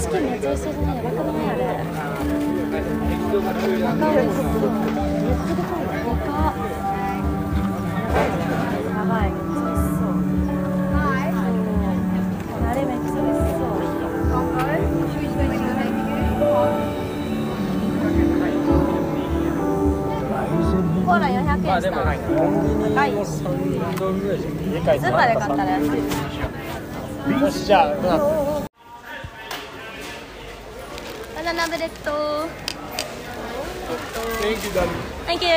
[0.00, 1.66] チキンめっちゃ美味しそうじゃないやばくないあれ
[21.18, 21.96] ましたまあでも
[22.94, 24.38] 高いよも3ドルぐらい。
[24.38, 25.88] じゃん家帰ってスーパーで買ったら安い
[27.42, 28.26] よしじゃあどうなった
[31.36, 32.12] バナナブレッド。
[33.88, 34.20] えっと。
[34.42, 34.88] Thank you, darling.
[35.26, 35.50] Thank you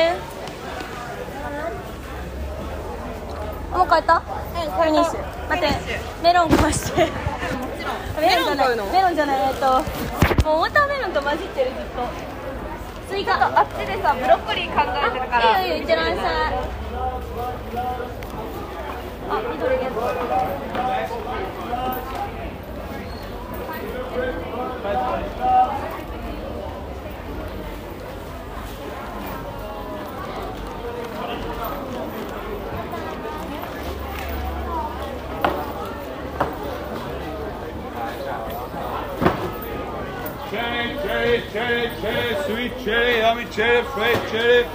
[3.72, 4.14] あもう帰った？
[4.16, 5.74] うんフィニッシュ待って。
[6.22, 7.08] メロン壊して。
[8.20, 8.76] メロンじゃない。
[8.92, 9.38] メロンじゃない。
[9.50, 9.66] えっと。
[10.48, 12.39] もうウォーターメロンと混じってるずっと
[13.10, 16.54] スイカあっちでさブロッコリー考えてるからいいよいいよいってらっしゃい
[19.28, 19.94] あ緑のやつ
[40.50, 41.62] チェリー、チェリー、チェリー、チェリー、スイートチェリー、ヤミチェリー、
[43.82, 44.66] フレイチェリー。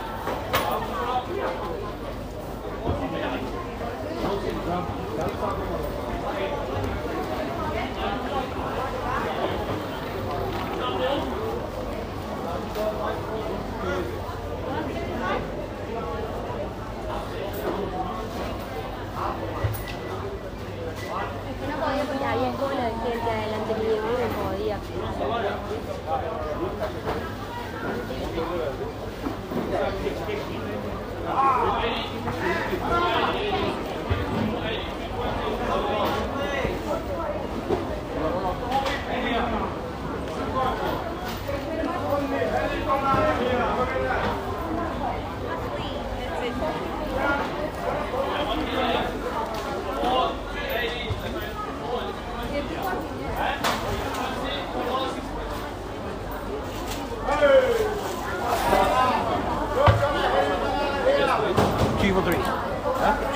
[21.70, 23.20] Nó coi cho con trai với cô lời kêu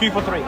[0.10, 0.42] three for three.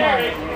[0.00, 0.49] Yeah,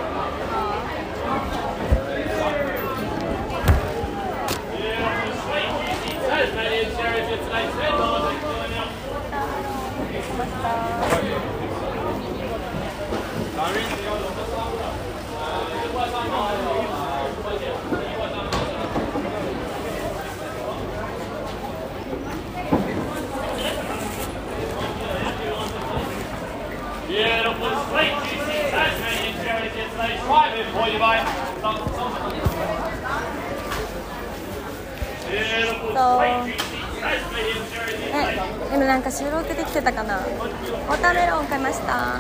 [38.17, 40.19] えでもなんか収録できてたかな？
[40.19, 42.19] watermelon 買いました。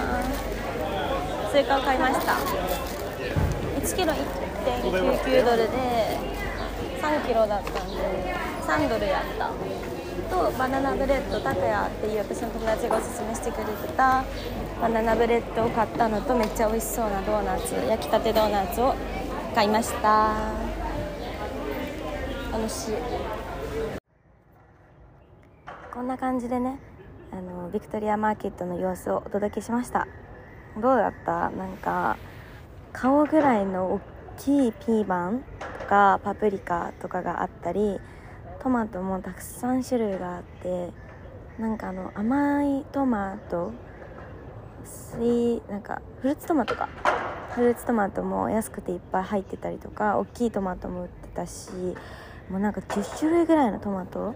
[1.52, 2.32] スイカを買いました。
[3.80, 6.18] 1キロ1.99ドルで
[7.02, 7.98] 3キロだったんで
[8.66, 9.50] 3ドルやった。
[10.24, 14.24] とバナナブレッドタクヤっていう私の友達がおすすめしてくれてた
[14.80, 18.94] バナナブレッドを買ったのとめっちゃ美味しそうなドーナツ焼きたてドーナツを
[19.54, 20.34] 買いました。
[22.52, 22.94] 楽しい。
[25.92, 26.78] こんな感じでね
[27.32, 30.06] あのビクトリアマーケットの様子をお届けしました。
[30.80, 31.50] どうだった？
[31.50, 32.16] なんか
[32.92, 34.00] 顔ぐらいの大
[34.38, 35.44] きいピーマン
[35.80, 38.00] とかパプリカとかがあったり
[38.64, 40.88] トマトもたくさん種類があって
[41.58, 43.72] なんかあの甘いトマト
[44.84, 46.88] スイなんかフルーツトマトか。
[47.50, 51.70] フルーツトマトも安くていっぱい入ってたりとか大きいトマトも売ってたし
[52.50, 54.34] もうなんか10種類ぐらいのトマト？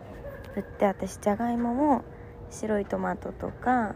[0.54, 2.04] 売って私じゃがいもも
[2.50, 3.94] 白いトマトとか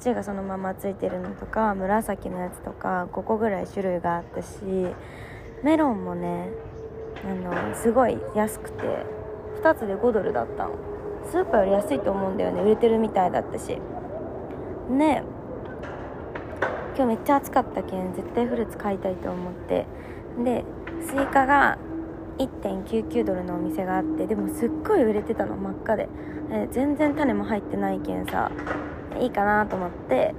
[0.00, 4.56] 土がそのままついてるのとか紫のやつとか5個ぐらい種類があったし
[5.62, 6.48] メロンもね
[7.26, 9.15] あのすごい安くて。
[9.66, 10.74] 2つで5ドルだったの。
[11.28, 12.62] スーパーより安いと思うんだよね。
[12.62, 13.78] 売れてるみたいだったし。
[14.90, 15.24] ね
[16.96, 19.86] 今日めっちゃ暑かったけん絶対フルーツ買いたいと思って。
[20.44, 20.64] で
[21.04, 21.78] スイカが
[22.38, 26.08] 1.99ドルのお店があってでもすっごい売れてたの真っ赤で、
[26.50, 28.50] え全然種も入ってないけんさ
[29.18, 30.34] いいかなと思って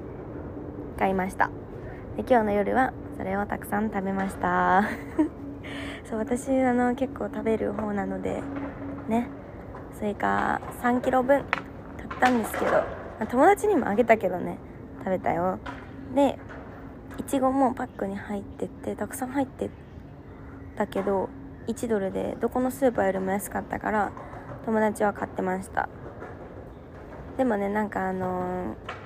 [0.98, 1.50] 買いました。
[2.16, 4.84] で今日の夜はそれをたくさん食べました。
[6.10, 8.42] そう私あの結構食べる方なので
[9.08, 9.28] ね。
[9.94, 11.44] スイカ3キロ分
[11.98, 12.84] 買ったんですけど
[13.30, 14.58] 友達にもあげたけどね
[15.00, 15.60] 食べたよ。
[16.14, 16.38] で
[17.18, 19.70] いちごもパックに入っててたくさん入って
[20.78, 21.30] たけど
[21.68, 24.12] 1ドルでどこのスーパーよりも安かったから
[24.66, 25.90] 友達は買ってました。
[27.38, 28.98] でもねなんかあのー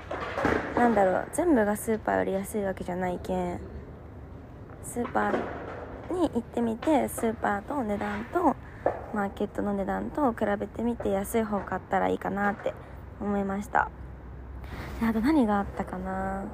[0.77, 3.59] なんだろう全部がスーパーより安いわけじゃないけん
[4.83, 8.55] スーパーに行ってみてスーパーと値段と
[9.13, 12.73] マーケットの値段と比べてみて安い方買ったらいいかなって
[13.19, 13.89] 思いました。
[15.01, 16.45] あと何があったかな？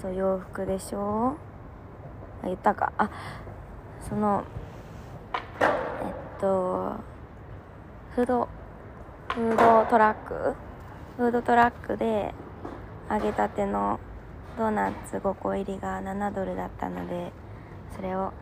[0.00, 1.36] そう洋服でしょ？
[2.42, 2.92] あ言ったか。
[2.98, 3.10] あ
[4.06, 4.44] その
[5.60, 6.96] えっと
[8.14, 8.48] フード
[9.28, 10.54] フードトラック？
[11.16, 12.34] フードトラックで
[13.10, 13.98] 揚げたての
[14.58, 17.32] ドーナツ5個入りが7ドルだったので
[17.96, 18.32] それを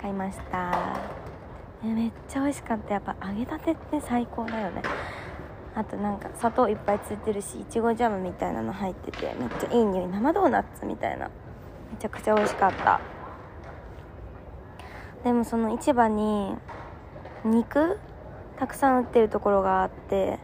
[0.00, 1.19] 買いました。
[1.82, 2.94] えめっちゃ美味しかった。
[2.94, 4.82] やっぱ揚げたてって最高だよね。
[5.74, 10.08] あとなんか砂糖いっぱいついてるしいちごジャムみたいなの入っててめっちゃいい匂い。
[10.08, 11.26] 生ドーナツみたいな。
[11.90, 13.00] めちゃくちゃ美味しかった。
[15.24, 16.56] でもその市場に
[17.44, 17.98] 肉？
[18.58, 20.38] たくさん売ってるところがあって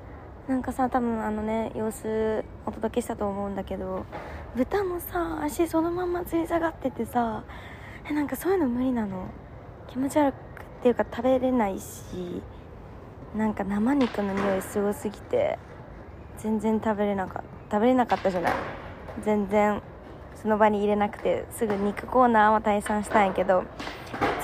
[0.48, 4.06] なんかさ多分あのね様子お届けしたと思うんだけど
[4.54, 7.44] 豚もさ足そのまま吊り下がっててさ
[8.08, 9.28] えなんかそういうの無理なの？
[9.88, 10.36] 気持ち悪く
[10.78, 12.42] っていうか食べれないし
[13.36, 15.58] なんか生肉の匂いすごすぎて
[16.38, 17.76] 全然食べれなかった。
[17.76, 18.52] 食べれなかったじゃない。
[19.24, 19.82] 全然
[20.40, 23.64] その場に入れなくてすぐ肉コーナーは退散したんやけど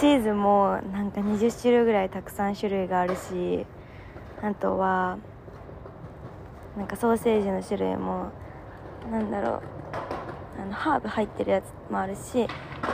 [0.01, 3.67] チーズもなんか20種類ぐらいたくさん種類があるし
[4.43, 5.19] あとは
[6.77, 8.31] なんかソーセージの種類も
[9.11, 9.82] なんだろう。
[10.63, 12.47] あのハーブ入ってるやつもあるし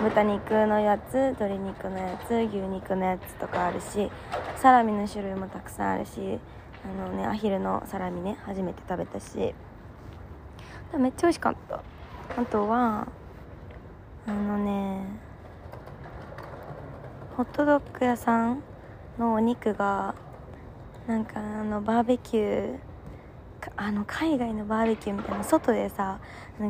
[0.02, 4.10] 豚肉のやつ鶏肉のやつ牛肉のやつとかあるし
[4.56, 6.38] サラミの種類もたくさんあるし
[6.84, 9.54] あのねアヒルのサラミね初めて食べたし。
[10.96, 11.82] めっちゃ美味しかった。
[12.40, 13.06] あとは
[14.26, 15.04] あのね
[17.36, 18.62] ホットドッグ屋さん
[19.18, 20.14] のお肉が
[21.06, 22.78] なんかあのバーベキュー
[23.76, 26.20] あの海外のバーベキューみたいな外でさ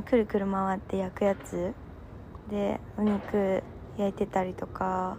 [0.04, 1.74] くるくる回って焼くやつ。
[2.50, 3.62] でお肉
[3.96, 5.16] 焼いてたりとか。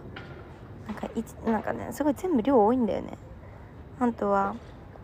[0.86, 3.16] なんかいなんかねすごい全部量多いんだよね。
[4.00, 4.56] あとは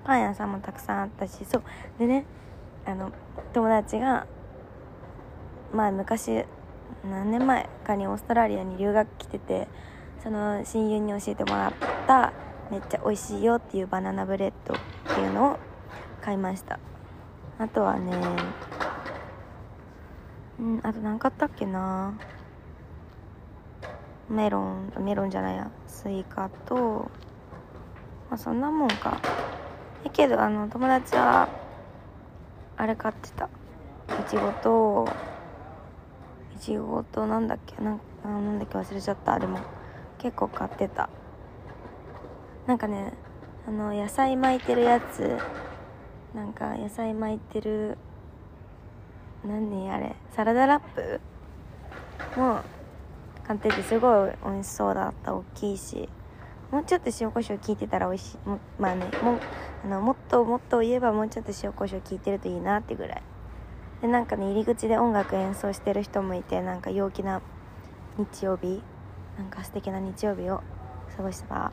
[0.04, 1.62] パン屋さんもたくさんあったしそう。
[1.98, 2.24] でね
[2.84, 3.12] あの
[3.52, 4.26] 友達が
[5.72, 6.44] 前昔
[7.08, 9.68] 何年前かにオーストラリアに留学来てて
[10.24, 11.72] その親友に教えてもらっ
[12.08, 12.32] た
[12.70, 14.78] めっちゃ美味しいよっていうバナナブレッドっ
[15.14, 15.58] ていうのを
[16.20, 16.80] 買いました。
[17.58, 18.12] あとはね
[20.58, 22.14] うんあと何買ったっけな。
[24.28, 25.70] メロンメロンじゃないや。
[25.86, 27.10] スイカと
[28.28, 29.20] まあそんなもんか。
[30.04, 31.48] やけどあの友達は
[32.76, 33.48] あれ買ってた。
[34.08, 35.08] いちごと
[36.54, 37.76] いちごとなんだっけ？
[37.82, 39.38] なんなんだっけ忘れちゃった。
[39.38, 39.58] でも
[40.18, 41.10] 結構買ってた。
[42.66, 43.12] なんかね
[43.68, 45.38] あの野菜巻いてるやつ。
[46.34, 47.96] なんか野菜巻いてる
[49.46, 51.20] 何あれサラダラップ？
[52.38, 52.60] も
[53.46, 55.34] 買っててすごい美味しそうだった。
[55.34, 56.08] 大きいし。
[56.72, 58.38] もうちょっと塩コショウ効いてたら美味しい。
[58.78, 59.38] まあねも
[59.84, 63.22] あのもっともっと言えばもうちょっと塩コショウ効いてるといいなってぐらい。
[64.02, 67.40] でなんかね入り口で音楽演奏してる人もいてなんか陽気な
[68.18, 68.82] 日曜日。
[69.38, 70.62] なんか素敵な日曜日を
[71.16, 71.70] 過ごした。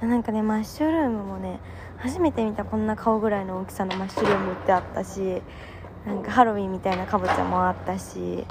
[0.00, 1.60] なんかねマッシュルームもね
[1.96, 5.42] 初めて見たこんな顔ぐらいの大きさのマッシュルームってあったし。
[6.08, 8.44] なんかハロウィンみたいなかぼちゃもあったし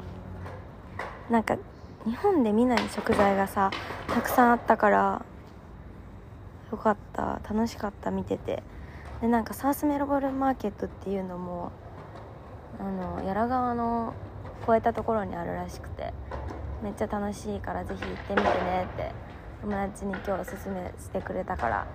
[1.28, 1.58] なんか
[2.06, 3.70] 日本で見ない食材がさ
[4.06, 5.22] たくさんあったから
[6.70, 8.62] よかった楽しかった見てて。
[9.20, 11.72] でなんかサウスメロボルマーケットっていうのも
[12.78, 14.14] あの柳川の
[14.62, 16.12] 越えたところにあるらしくて
[16.82, 19.12] めっちゃ楽しいからぜひ行ってみてねって
[19.62, 21.86] 友達に今日おすすめしてくれたから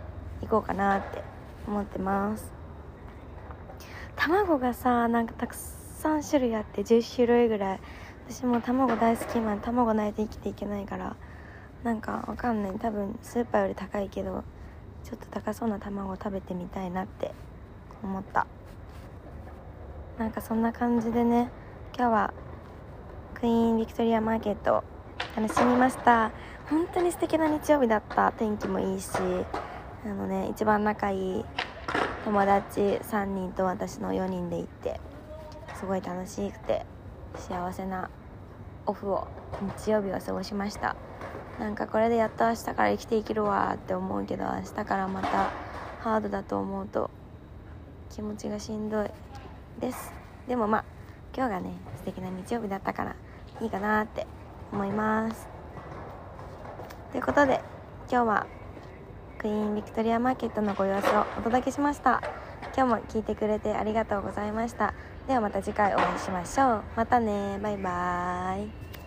[0.42, 1.24] 行こうかなって
[1.66, 2.63] 思ってます。
[4.26, 7.80] 卵がさなんかたくさん種類あって10種類ぐらい。
[8.30, 11.18] 私も卵大好き今卵ないと生きていけないから
[11.84, 12.80] なんかわかんない。
[12.80, 14.46] 多分スーパーより高いけど
[15.04, 17.34] ちょっと高そうな卵食べてみたいなって
[18.02, 18.48] 思った。
[20.18, 21.52] なんかそんな感じでね
[21.94, 22.34] 今日は
[23.34, 24.86] クイーンビクトリアマーケット
[25.36, 26.32] 楽しみました。
[26.70, 28.32] 本当に素敵な日曜日だった。
[28.32, 29.10] 天気もいいし
[30.06, 31.46] あのね一番仲いい
[32.26, 35.00] 友達3人と私の4人で行って
[35.76, 36.86] すごい楽しくて
[37.36, 38.10] 幸せな
[38.86, 39.28] オフを
[39.78, 40.96] 日曜日を過ごしました。
[41.60, 45.52] なんかこれでやっと明日から生きていけるわって思うけど明日からまた
[46.00, 47.12] ハードだと思うと
[48.10, 49.10] 気持ちがしんどい
[49.80, 50.14] です。
[50.48, 50.86] でもまあ
[51.36, 53.16] 今日がね素敵な日曜日だったから
[53.62, 54.26] いいかなって
[54.72, 55.48] 思います。
[57.12, 57.62] ということで
[58.10, 58.48] 今日は
[59.44, 62.22] クイーンビクトリアマーケットのご様子をお届けしました。
[62.78, 64.94] 今日も聞いてくれてありがとうございました。
[65.28, 66.84] ではまた次回お会いしましょう。
[66.96, 67.60] またね。
[67.62, 69.03] バイバーイ。